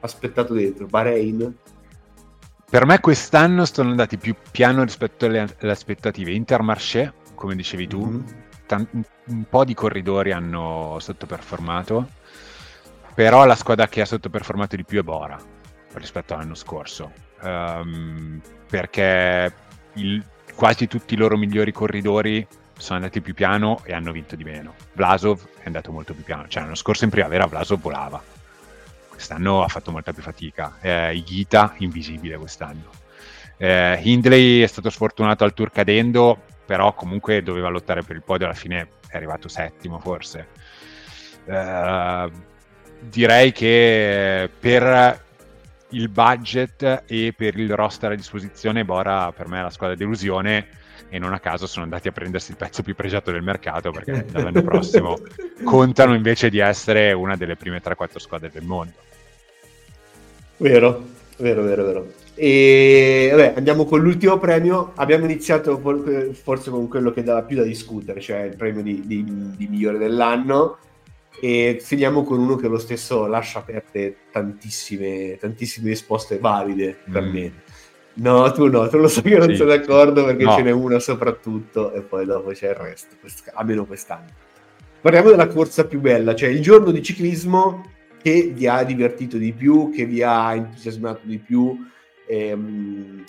[0.00, 0.86] aspettato dentro?
[0.86, 1.52] Bahrain?
[2.70, 6.30] Per me quest'anno sono andati più piano rispetto alle, alle aspettative.
[6.30, 8.20] Intermarché, come dicevi tu, mm-hmm.
[8.66, 8.88] tan-
[9.26, 12.18] un po' di corridori hanno sottoperformato
[13.14, 15.38] però la squadra che ha sottoperformato di più è Bora
[15.94, 19.52] rispetto all'anno scorso, um, perché
[19.94, 22.46] il, quasi tutti i loro migliori corridori
[22.76, 24.74] sono andati più piano e hanno vinto di meno.
[24.94, 28.22] Vlasov è andato molto più piano, cioè l'anno scorso in primavera Vlasov volava,
[29.08, 30.76] quest'anno ha fatto molta più fatica.
[30.80, 32.90] Eh, Igita invisibile quest'anno.
[33.56, 38.46] Eh, Hindley è stato sfortunato al tour cadendo, però comunque doveva lottare per il podio,
[38.46, 40.46] alla fine è arrivato settimo forse.
[41.44, 42.48] Eh,
[43.00, 45.28] direi che per
[45.90, 50.78] il budget e per il roster a disposizione Bora per me è la squadra delusione
[51.08, 54.26] e non a caso sono andati a prendersi il pezzo più pregiato del mercato perché
[54.30, 55.18] dall'anno prossimo
[55.64, 58.92] contano invece di essere una delle prime 3-4 squadre del mondo.
[60.58, 61.04] Vero,
[61.38, 62.12] vero, vero, vero.
[62.34, 64.92] E vabbè, andiamo con l'ultimo premio.
[64.94, 65.78] Abbiamo iniziato
[66.32, 69.24] forse con quello che dava più da discutere, cioè il premio di, di,
[69.56, 70.78] di migliore dell'anno
[71.40, 77.32] e finiamo con uno che lo stesso lascia aperte tantissime, tantissime risposte valide per mm.
[77.32, 77.52] me.
[78.12, 80.54] No, tu no, tu lo so che non sì, sono d'accordo perché no.
[80.54, 83.16] ce n'è una soprattutto e poi dopo c'è il resto,
[83.54, 84.28] almeno quest'anno.
[85.00, 89.52] Parliamo della corsa più bella, cioè il giorno di ciclismo che vi ha divertito di
[89.52, 91.78] più, che vi ha entusiasmato di più.
[92.26, 93.24] Ehm,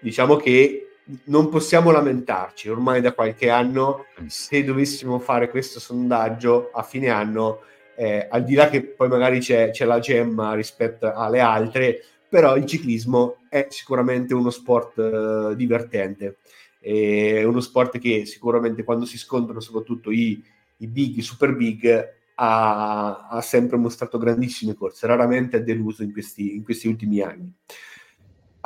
[0.00, 0.85] diciamo che
[1.24, 7.60] non possiamo lamentarci, ormai da qualche anno, se dovessimo fare questo sondaggio a fine anno,
[7.94, 12.56] eh, al di là che poi magari c'è, c'è, la gemma rispetto alle altre, però
[12.56, 16.38] il ciclismo è sicuramente uno sport eh, divertente,
[16.80, 20.42] è uno sport che sicuramente quando si scontrano soprattutto i,
[20.78, 26.12] i big, i super big, ha, ha, sempre mostrato grandissime corse, raramente ha deluso in
[26.12, 27.50] questi, in questi ultimi anni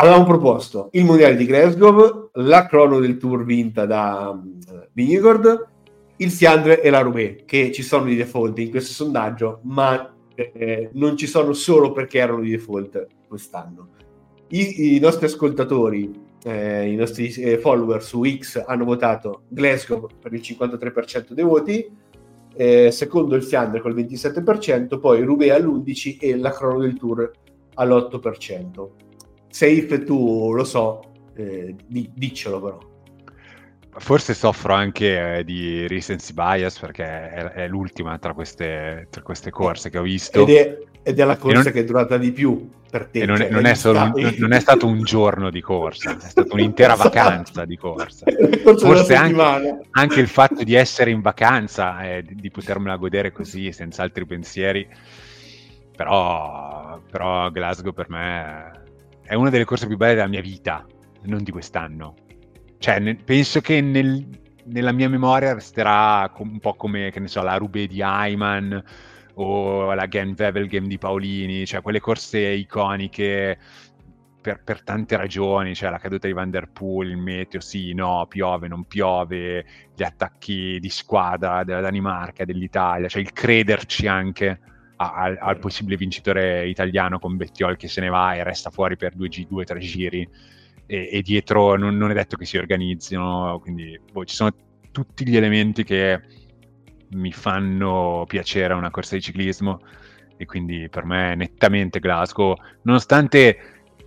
[0.01, 4.59] avevamo proposto il mondiale di Glasgow, la crono del tour vinta da um,
[4.93, 5.69] Vingegaard,
[6.17, 10.89] il Fiandre e la Roubaix, che ci sono di default in questo sondaggio, ma eh,
[10.95, 13.89] non ci sono solo perché erano di default quest'anno.
[14.49, 16.11] I, i nostri ascoltatori,
[16.45, 21.87] eh, i nostri eh, follower su X hanno votato Glasgow per il 53% dei voti,
[22.55, 27.31] eh, secondo il Fiandre col 27%, poi Roubaix all'11% e la crono del tour
[27.75, 29.09] all'8%.
[29.51, 31.03] Safe tu lo so,
[31.35, 32.89] eh, di, diccelo però.
[33.99, 39.51] Forse soffro anche eh, di recency bias perché è, è l'ultima tra queste, tra queste,
[39.51, 40.47] corse che ho visto.
[40.47, 43.27] Ed è, ed è la corsa non, che è durata di più per te.
[43.27, 46.55] Non, cioè, è, non, è solo, non, è stato un giorno di corsa, è stata
[46.55, 47.09] un'intera esatto.
[47.09, 48.27] vacanza di corsa.
[48.79, 53.73] Forse anche, anche, il fatto di essere in vacanza e di, di potermela godere così,
[53.73, 54.87] senza altri pensieri.
[55.97, 58.81] Però, però Glasgow per me
[59.31, 60.85] è una delle corse più belle della mia vita,
[61.27, 62.17] non di quest'anno.
[62.79, 64.27] Cioè, ne, penso che nel,
[64.65, 68.83] nella mia memoria resterà un po' come, che ne so, la Rubé di Ayman
[69.35, 73.57] o la Gen Vevel Game di Paolini, cioè quelle corse iconiche
[74.41, 78.27] per, per, tante ragioni, cioè la caduta di Van Der Poel, il meteo, sì, no,
[78.29, 79.65] piove, non piove,
[79.95, 84.59] gli attacchi di squadra della Danimarca, dell'Italia, cioè il crederci anche
[85.09, 89.15] al, al, possibile vincitore italiano con Bettiol che se ne va e resta fuori per
[89.15, 90.29] due, G, due tre giri.
[90.87, 94.53] E, e dietro non, non, è detto che si organizzino, quindi boh, ci sono
[94.91, 96.21] tutti gli elementi che
[97.13, 99.81] mi fanno piacere a una corsa di ciclismo
[100.37, 103.59] e quindi per me è nettamente Glasgow, nonostante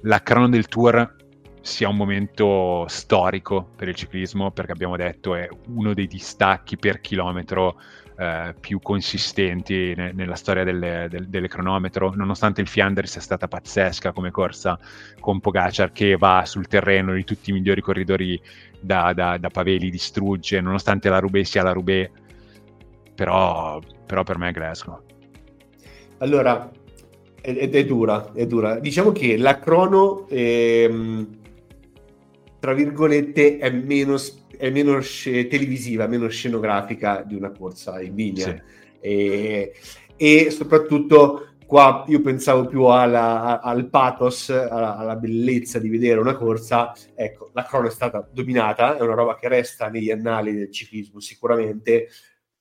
[0.02, 1.16] la crono del tour
[1.62, 7.00] sia un momento storico per il ciclismo, perché abbiamo detto è uno dei distacchi per
[7.00, 7.80] chilometro
[8.18, 13.48] eh, più consistenti ne- nella storia delle, del, delle, cronometro, nonostante il Fiandre sia stata
[13.48, 14.78] pazzesca come corsa
[15.20, 18.40] con Pogacar che va sul terreno di tutti i migliori corridori
[18.80, 22.10] da, da, da Paveli, distrugge, nonostante la Roubaix sia la Roubaix,
[23.16, 25.02] però, però per me è Glasgow.
[26.20, 26.72] Allora,
[27.42, 28.80] ed è dura, è dura.
[28.80, 31.28] Diciamo che la crono, ehm,
[32.60, 34.16] tra virgolette, è meno,
[34.64, 38.46] è meno sc- televisiva, meno scenografica di una corsa in linea.
[38.46, 38.62] Sì.
[39.02, 39.74] E,
[40.16, 46.36] e, soprattutto qua io pensavo più alla, al pathos, alla, alla, bellezza di vedere una
[46.36, 46.94] corsa.
[47.14, 51.20] Ecco, la crono è stata dominata, è una roba che resta negli annali del ciclismo
[51.20, 52.08] sicuramente,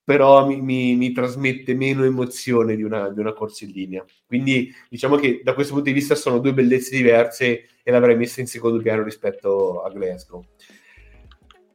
[0.03, 4.05] però mi, mi, mi trasmette meno emozione di una, di una, corsa in linea.
[4.27, 8.41] Quindi diciamo che da questo punto di vista sono due bellezze diverse e l'avrei messa
[8.41, 10.45] in secondo piano rispetto a Glasgow.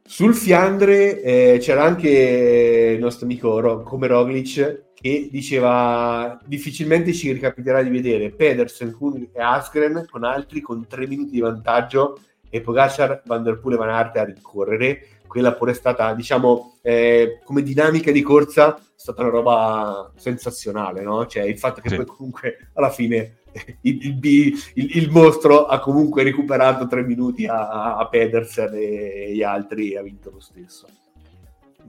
[0.08, 7.30] Sul Fiandre eh, c'era anche il nostro amico Ro- come Roglic che diceva difficilmente ci
[7.30, 12.62] ricapiterà di vedere Pedersen, Kuhn e Asgren con altri con tre minuti di vantaggio e
[12.62, 17.40] Pogacar, Van Der Poel e Van Aert a rincorrere quella pure è stata, diciamo, eh,
[17.44, 21.26] come dinamica di corsa, è stata una roba sensazionale, no?
[21.26, 21.96] Cioè il fatto che sì.
[21.96, 23.37] poi comunque alla fine
[23.82, 29.92] il, il, il, mostro ha comunque recuperato tre minuti a, a Pedersen e gli altri
[29.92, 30.86] e ha vinto lo stesso.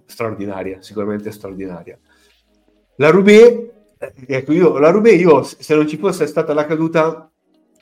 [0.06, 1.98] Straordinaria, sicuramente straordinaria.
[2.96, 7.30] La Roubaix, eh, ecco io, la Roubaix io se non ci fosse stata la caduta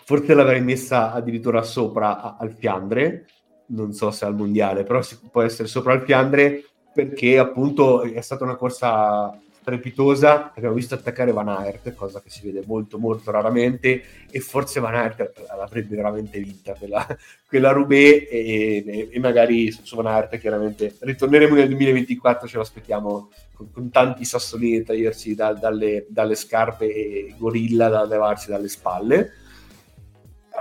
[0.07, 3.25] forse l'avrei messa addirittura sopra al Fiandre,
[3.67, 6.63] non so se al mondiale, però può essere sopra il Fiandre
[6.93, 9.37] perché appunto è stata una corsa
[9.67, 14.01] strepitosa, abbiamo visto attaccare Van Aert, cosa che si vede molto molto raramente
[14.31, 17.05] e forse Van Aert l'avrebbe veramente vinta quella,
[17.45, 22.61] quella Roubaix e, e, e, magari su Van Aert chiaramente ritorneremo nel 2024, ce lo
[22.61, 28.49] aspettiamo con, con tanti sassolini da tagliersi da, dalle, dalle, scarpe e gorilla da levarsi
[28.49, 29.31] dalle spalle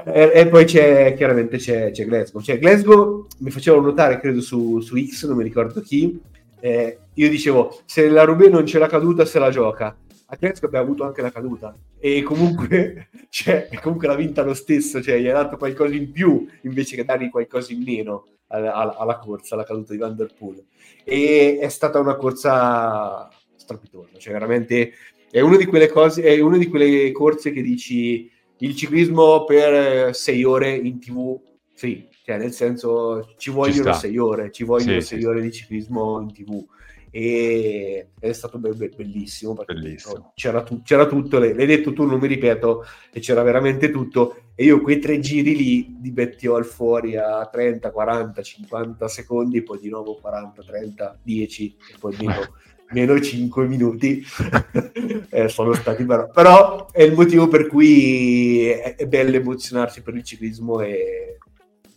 [0.04, 2.42] e, e, poi c'è chiaramente c'è, c'è Glasgow.
[2.42, 6.20] Cioè, Glasgow mi faceva notare, credo su, su X, non mi ricordo chi.
[6.58, 9.96] Eh, io dicevo: se la Rubé non c'è la caduta, se la gioca.
[10.28, 15.00] A Glasgow abbiamo avuto anche la caduta e comunque, cioè, comunque l'ha vinta lo stesso,
[15.00, 18.96] cioè gli ha dato qualcosa in più invece che dargli qualcosa in meno alla, alla,
[18.96, 20.64] alla corsa, alla caduta di Van Der Poel.
[21.04, 24.92] E è stata una corsa strapitosa, cioè veramente
[25.30, 30.12] è una di quelle cose, è una di quelle corse che dici il ciclismo per
[30.12, 31.38] sei ore in tv,
[31.72, 35.24] sì, cioè nel senso ci vogliono ci sei ore, ci vogliono sì, sei sì.
[35.24, 36.66] ore di ciclismo in tv
[37.10, 40.32] e è stato be- be- bellissimo perché bellissimo.
[40.34, 44.36] C'era, tu- c'era, tutto, l'hai, detto tu, non mi ripeto, e c'era veramente tutto.
[44.54, 49.78] E io quei tre giri lì di Bettiol fuori a 30, 40, 50 secondi, poi
[49.80, 52.54] di nuovo 40, 30, 10 e poi meno
[52.90, 54.24] meno 5 minuti.
[55.28, 60.14] Eh, sono stati però, però è il motivo per cui è, è, bello emozionarsi per
[60.14, 61.36] il ciclismo e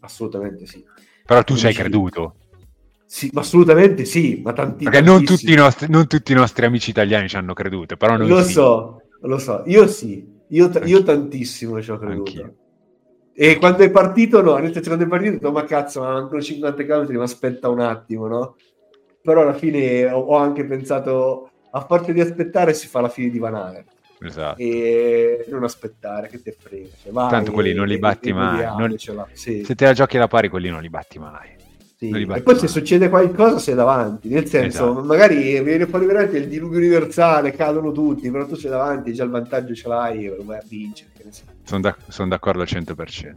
[0.01, 0.84] assolutamente sì.
[1.26, 2.36] Però tu ci hai creduto
[3.12, 7.28] sì, assolutamente sì, ma tanti, Perché non tutti, nostri, non tutti, i nostri, amici italiani
[7.28, 8.51] ci hanno creduto, però noi Lo sì.
[8.51, 12.30] so, lo so, io sì, io, io tantissimo ci ho creduto.
[12.30, 12.55] Anch'io.
[13.34, 16.41] E quando è partito, no, senso quando è partito, ho detto, ma cazzo, ma mancano
[16.41, 18.55] 50 km, ma aspetta un attimo, no?
[19.22, 23.30] però alla fine ho, ho anche pensato a parte di aspettare si fa la fine
[23.30, 23.91] di Van Aert
[24.22, 24.60] esatto.
[24.62, 26.89] e non aspettare che te frega.
[27.03, 28.66] Cioè, Tanto quelli non li batti mai.
[28.76, 28.95] Non...
[29.34, 29.64] Sì.
[29.64, 31.57] Se te la giochi alla pari, quelli non li batti mai.
[32.00, 32.12] Sì.
[32.12, 35.06] E poi se succede qualcosa sei davanti, nel senso, esatto.
[35.06, 39.30] magari viene fuori veramente il diluvio universale, cadono tutti, però tu sei davanti, già il
[39.30, 41.10] vantaggio ce l'hai, vai a vincere.
[41.66, 43.34] Sono, da- sono d'accordo al 100%.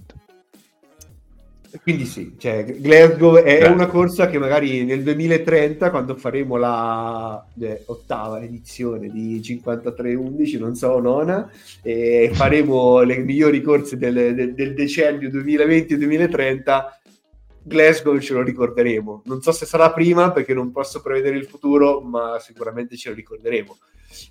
[1.83, 3.67] Quindi sì, cioè, Glasgow è Beh.
[3.67, 10.77] una corsa che magari nel 2030, quando faremo la eh, ottava edizione di 53-11, non
[10.77, 11.51] so, nona,
[11.83, 16.85] e faremo le migliori corse del, del, del decennio 2020-2030,
[17.63, 19.23] Glasgow ce lo ricorderemo.
[19.27, 23.15] Non so se sarà prima perché non posso prevedere il futuro, ma sicuramente ce lo
[23.15, 23.77] ricorderemo.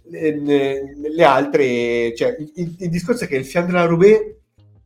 [0.04, 4.40] Le, le altre, cioè, il, il, discorso è che il Fiandra Roubaix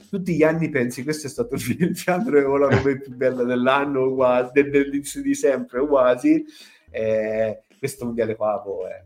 [0.09, 4.13] tutti gli anni pensi questo è stato il Fiandre o la Roubaix più bella dell'anno,
[4.13, 6.45] quasi, del, di sempre, quasi.
[6.89, 9.03] Eh, questo mondiale qua boh, è,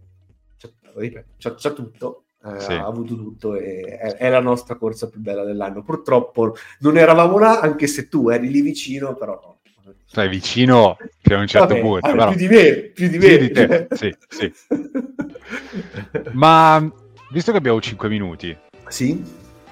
[0.57, 2.71] c'è, c'è, c'è tutto, eh, sì.
[2.71, 5.83] ha avuto tutto e è, è, la nostra corsa più bella dell'anno.
[5.83, 9.57] Purtroppo non eravamo là, anche se tu eri lì vicino, però
[10.05, 12.09] Stai vicino fino a un certo Vabbè, punto.
[12.09, 12.29] Però...
[12.29, 13.27] Più di me, più di me.
[13.27, 13.87] Più di te.
[13.91, 14.51] sì, sì.
[16.33, 16.91] Ma
[17.29, 19.23] visto che abbiamo 5 minuti, sì?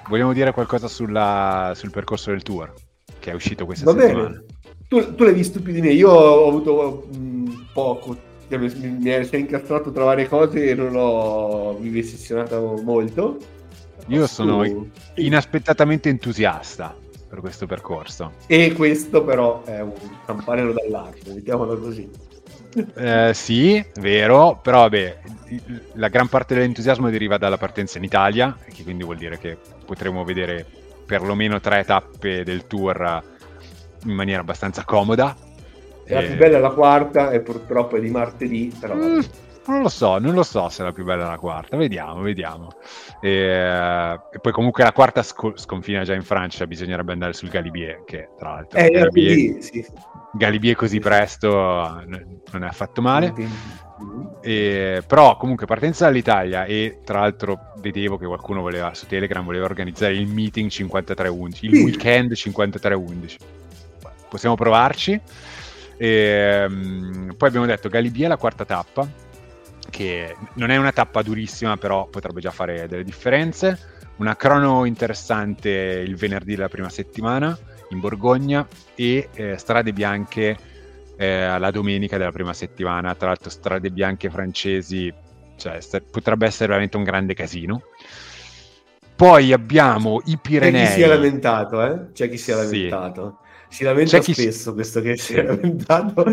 [0.08, 2.72] vogliamo dire qualcosa sulla, sul percorso del tour
[3.18, 4.28] che è uscito questa Va settimana?
[4.28, 4.44] Bene.
[4.88, 8.16] Tu, tu l'hai visto più di me, io ho avuto mh, poco
[8.48, 13.38] cioè, mi, mi si è incastrato tra varie cose e non l'ho vivisezionato molto.
[14.06, 16.96] Io sono inaspettatamente entusiasta
[17.28, 18.32] per questo percorso.
[18.46, 19.92] E questo però è un
[20.24, 22.10] campanello d'allarme, mettiamolo così.
[22.94, 25.18] Eh, sì, vero, però vabbè,
[25.94, 30.24] la gran parte dell'entusiasmo deriva dalla partenza in Italia, che quindi vuol dire che potremo
[30.24, 30.64] vedere
[31.04, 33.22] perlomeno tre tappe del tour
[34.04, 35.36] in maniera abbastanza comoda,
[36.14, 38.94] la più bella è la quarta e purtroppo è di martedì, però...
[38.94, 39.20] Mm,
[39.66, 42.22] non lo so, non lo so se è la più bella è la quarta, vediamo,
[42.22, 42.68] vediamo.
[43.20, 48.02] E, e poi comunque la quarta sc- sconfina già in Francia, bisognerebbe andare sul Galibier,
[48.04, 48.78] che tra l'altro...
[48.78, 49.92] Eh, Galibier, sì, sì.
[50.32, 53.34] Galibier così presto non è affatto male.
[54.42, 59.64] E, però comunque partenza dall'Italia e tra l'altro vedevo che qualcuno voleva su Telegram voleva
[59.64, 61.82] organizzare il meeting 5311 il sì.
[61.82, 63.38] weekend 5311
[64.28, 65.20] possiamo provarci
[65.98, 69.06] e, um, poi abbiamo detto Galibia la quarta tappa,
[69.90, 73.96] che non è una tappa durissima, però potrebbe già fare delle differenze.
[74.16, 77.56] Una crono interessante il venerdì della prima settimana
[77.90, 80.56] in Borgogna e eh, strade bianche
[81.16, 83.14] eh, la domenica della prima settimana.
[83.14, 85.12] Tra l'altro, strade bianche francesi,
[85.56, 87.82] cioè, st- potrebbe essere veramente un grande casino.
[89.16, 90.84] Poi abbiamo i Pirenei.
[90.84, 92.12] C'è chi si è lamentato, eh?
[92.12, 93.38] C'è chi si è lamentato.
[93.40, 94.74] Sì si lamenta C'è spesso chi...
[94.76, 96.24] questo che si è lamentato,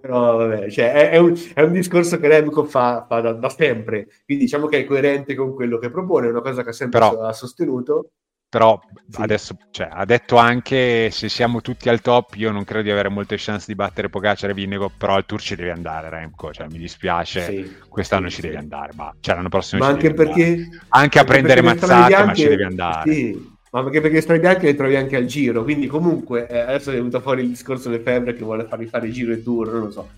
[0.00, 3.48] però vabbè, cioè, è, è, un, è, un, discorso che Remco fa, fa da, da,
[3.48, 6.72] sempre, quindi diciamo che è coerente con quello che propone, è una cosa che ha
[6.72, 8.10] sempre però, ha sostenuto.
[8.50, 8.80] Però
[9.10, 9.20] sì.
[9.20, 13.10] adesso cioè, ha detto anche se siamo tutti al top, io non credo di avere
[13.10, 16.66] molte chance di battere Pogacar e Vinego, però al tour ci devi andare Remco, cioè,
[16.70, 20.44] mi dispiace, sì, quest'anno sì, ci devi andare, ma cioè, l'anno prossimo ma anche perché,
[20.44, 20.82] andare.
[20.88, 23.12] anche a prendere mazzate, ma ci devi andare.
[23.12, 26.90] Sì ma perché, perché strade bianche le trovi anche al giro, quindi comunque eh, adesso
[26.90, 29.80] è venuto fuori il discorso del Febbre che vuole farli fare giro e tour, non
[29.82, 30.08] lo so.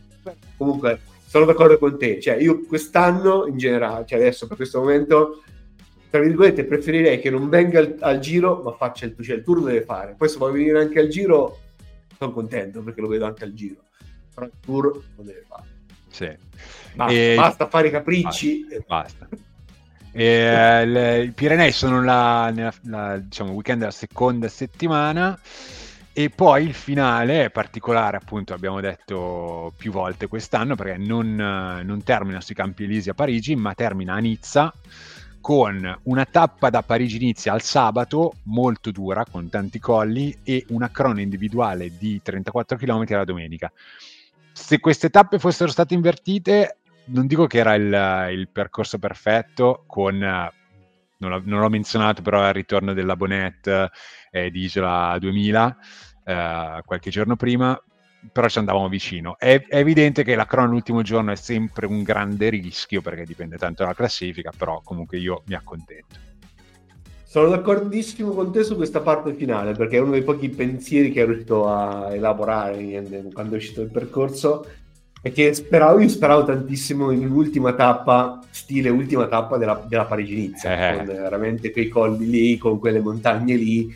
[0.57, 5.43] Comunque sono d'accordo con te, cioè io quest'anno in generale, cioè adesso per questo momento,
[6.11, 9.63] tra virgolette, preferirei che non venga al, al giro, ma faccia il, cioè, il tour
[9.63, 10.15] deve fare.
[10.17, 11.59] Poi se vuoi venire anche al giro,
[12.19, 13.83] sono contento perché lo vedo anche al giro,
[14.35, 15.67] però il tour lo deve fare.
[16.09, 16.31] Sì.
[16.95, 17.35] Basta, e...
[17.37, 18.67] basta fare i capricci.
[18.87, 19.27] Basta.
[19.29, 19.49] basta.
[20.13, 25.39] E, le, I Pirenei sono la, nella, la, diciamo, weekend della seconda settimana
[26.13, 32.03] e poi il finale è particolare, appunto, abbiamo detto più volte quest'anno, perché non, non
[32.03, 34.75] termina sui Campi Elisi a Parigi, ma termina a Nizza
[35.41, 40.91] con una tappa da Parigi inizia al sabato molto dura con tanti colli e una
[40.91, 43.73] crono individuale di 34 km la domenica.
[44.53, 46.80] Se queste tappe fossero state invertite
[47.13, 52.55] non dico che era il, il percorso perfetto con, non, non l'ho menzionato, però il
[52.55, 53.91] ritorno della Bonnet
[54.31, 55.77] eh, di Isola 2000
[56.25, 57.81] eh, qualche giorno prima,
[58.33, 59.39] però ci andavamo vicino.
[59.39, 63.57] È, è, evidente che la crono l'ultimo giorno è sempre un grande rischio perché dipende
[63.57, 66.29] tanto dalla classifica, però comunque io mi accontento.
[67.25, 71.23] Sono d'accordissimo con te su questa parte finale perché è uno dei pochi pensieri che
[71.23, 74.67] è riuscito a elaborare quando è uscito il percorso
[75.21, 80.97] perché speravo, io speravo tantissimo in un'ultima tappa, stile ultima tappa della, della Parigi-Nizza, eh.
[80.97, 83.95] con veramente quei colli lì, con quelle montagne lì,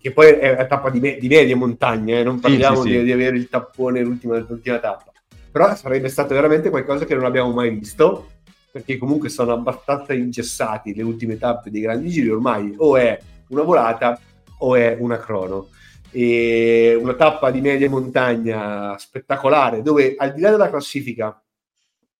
[0.00, 2.88] che, poi è una tappa di, me, di medie montagne, eh, non parliamo sì, sì,
[2.88, 3.04] di, sì.
[3.04, 5.12] di, avere il tappone l'ultima, l'ultima tappa.
[5.50, 8.28] Però sarebbe stato veramente qualcosa che non abbiamo mai visto
[8.72, 13.62] perché comunque sono abbastanza ingessati le ultime tappe dei grandi giri, ormai o è una
[13.62, 14.18] volata
[14.58, 15.68] o è una crono.
[16.14, 21.42] E una tappa di media montagna spettacolare dove al di là della classifica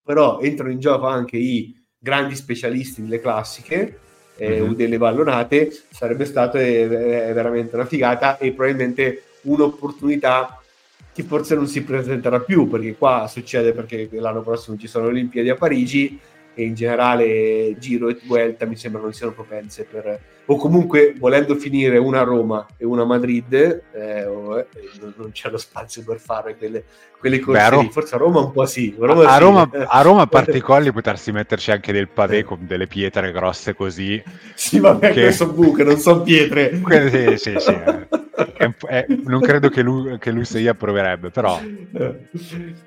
[0.03, 3.99] però entrano in gioco anche i grandi specialisti delle classiche
[4.35, 4.73] eh, mm-hmm.
[4.73, 10.59] delle vallonate sarebbe stata eh, veramente una figata e probabilmente un'opportunità
[11.13, 15.11] che forse non si presenterà più perché qua succede perché l'anno prossimo ci sono le
[15.11, 16.19] Olimpiadi a Parigi
[16.55, 21.55] e in generale Giro e Vuelta mi sembra non siano propense per o comunque volendo
[21.55, 23.53] finire una a Roma e una a Madrid
[23.93, 24.67] eh, oh, eh,
[25.15, 26.83] non c'è lo spazio per fare quelle,
[27.17, 29.39] quelle corse Beh, forse a Roma un po' sì a, a, sì.
[29.39, 33.73] Roma, a Roma parte i colli potersi metterci anche del pavé con delle pietre grosse
[33.73, 34.21] così.
[34.53, 35.31] Sì vabbè che...
[35.31, 36.81] sono buche non sono pietre.
[37.09, 37.77] Sì sì sì
[38.35, 41.59] è, è, non credo che lui, che lui si approverebbe però.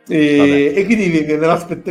[0.08, 1.26] E, e quindi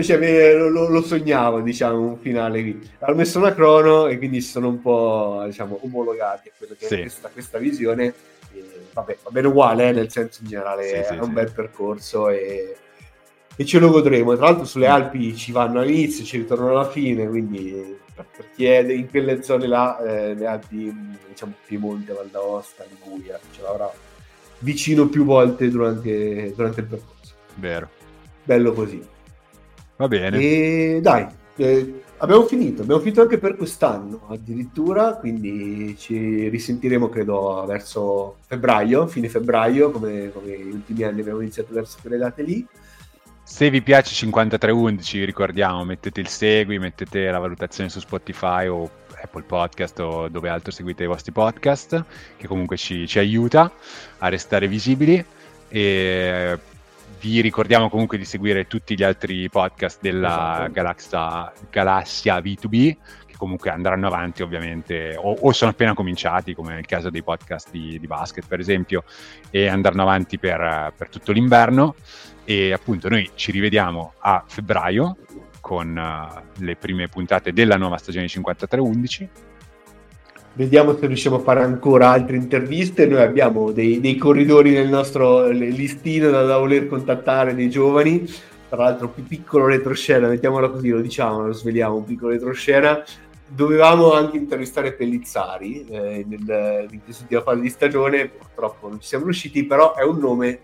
[0.03, 4.67] cioè, lo, lo, sognavo diciamo un finale qui hanno messo una crono e quindi sono
[4.69, 6.95] un po' diciamo, omologati a quello che sì.
[6.95, 8.13] è questa, questa visione.
[8.53, 11.51] E, vabbè, va bene uguale, eh, nel senso in generale sì, è sì, un bel
[11.51, 12.75] percorso e,
[13.55, 14.35] e, ce lo godremo.
[14.35, 18.79] Tra l'altro sulle Alpi ci vanno all'inizio, ci ritornano alla fine, quindi per, chi è
[18.81, 20.93] in quelle zone là, eh, le Alpi,
[21.29, 23.91] diciamo Piemonte, Val d'Aosta, Liguria, ce l'avrà
[24.59, 27.33] vicino più volte durante, durante il percorso.
[27.55, 27.89] Vero.
[28.43, 29.05] Bello così.
[29.97, 30.37] Va bene.
[30.37, 31.25] E dai,
[31.55, 39.05] eh, Abbiamo finito, abbiamo finito anche per quest'anno addirittura, quindi ci risentiremo credo verso febbraio,
[39.07, 42.65] fine febbraio, come, come gli ultimi anni abbiamo iniziato verso quelle date lì.
[43.43, 48.89] Se vi piace 5311, ricordiamo, mettete il segui, mettete la valutazione su Spotify o
[49.21, 52.05] Apple Podcast o dove altro seguite i vostri podcast,
[52.37, 53.71] che comunque ci, ci aiuta
[54.19, 55.23] a restare visibili.
[55.67, 56.59] E
[57.19, 60.71] vi ricordiamo comunque di seguire tutti gli altri podcast della esatto.
[60.71, 62.95] Galaxia, Galassia V2B,
[63.25, 67.71] che comunque andranno avanti ovviamente, o, o, sono appena cominciati, come nel caso dei podcast
[67.71, 69.03] di, di basket per esempio,
[69.49, 71.95] e andranno avanti per, per, tutto l'inverno.
[72.43, 75.17] E appunto noi ci rivediamo a febbraio
[75.59, 79.29] con uh, le prime puntate della nuova stagione 5311
[80.57, 83.05] Vediamo se riusciamo a fare ancora altre interviste.
[83.05, 88.25] Noi abbiamo dei, dei corridori nel nostro listino da, da, voler contattare, dei giovani.
[88.69, 93.03] Tra l'altro, più piccolo retroscena, mettiamola così, lo diciamo, lo sveliamo, un piccolo retroscena.
[93.45, 97.01] Dovevamo anche intervistare Pellizzari eh, nel, in
[97.43, 100.59] fase di stagione, purtroppo non ci siamo riusciti, però è un nome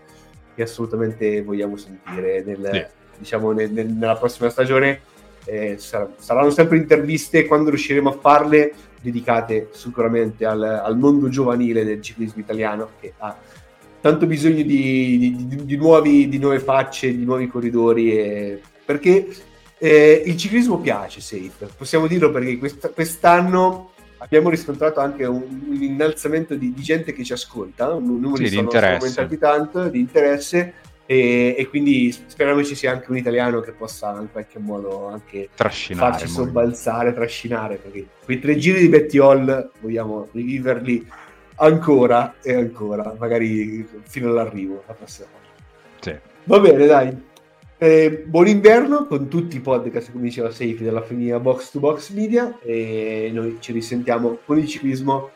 [0.54, 3.18] che assolutamente vogliamo sentire nel, sì.
[3.18, 5.00] diciamo, nel, nella prossima stagione.
[5.44, 8.72] Eh, saranno sempre interviste quando riusciremo a farle
[9.02, 13.36] dedicate sicuramente al, al, mondo giovanile del ciclismo italiano che ha
[14.00, 19.28] tanto bisogno di, di, di, di nuovi, nuove facce, di nuovi corridori, e, perché
[19.78, 25.82] eh, il ciclismo piace, Safe, possiamo dirlo perché quest, quest'anno abbiamo riscontrato anche un, un
[25.82, 30.74] innalzamento di, gente che ci ascolta, un numero sì, di sono aumentati tanto, di interesse,
[31.06, 35.48] e, e, quindi speriamo ci sia anche un italiano che possa in qualche modo anche
[35.54, 41.06] trascinare, farci sobbalzare, trascinare, perché quei tre giri di Betty Hall vogliamo riviverli
[41.56, 45.40] ancora e ancora, magari fino all'arrivo la prossima
[46.02, 46.16] sì.
[46.44, 47.30] Va bene, dai.
[47.78, 52.10] Eh, buon inverno con tutti i podcast, come diceva Seifi, della famiglia Box to Box
[52.10, 55.30] Media e noi ci risentiamo con il ciclismo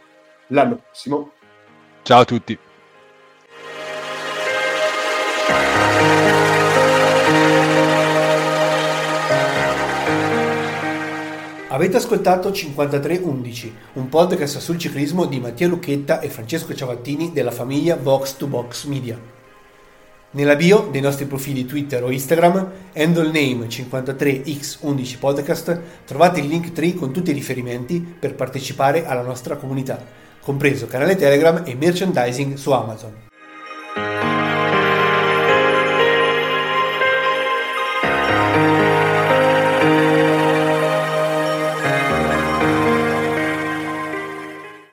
[0.48, 1.32] l'anno prossimo.
[2.02, 2.58] Ciao a tutti.
[11.77, 17.97] Avete ascoltato 5311, un podcast sul ciclismo di Mattia Lucchetta e Francesco Ciavattini della famiglia
[17.97, 19.20] Box to Box Media.
[20.31, 26.72] Nella bio dei nostri profili Twitter o Instagram, handle name 53x11 podcast, trovate il link
[26.72, 30.03] tree con tutti i riferimenti per partecipare alla nostra comunità,
[30.41, 33.26] compreso canale Telegram e merchandising su Amazon.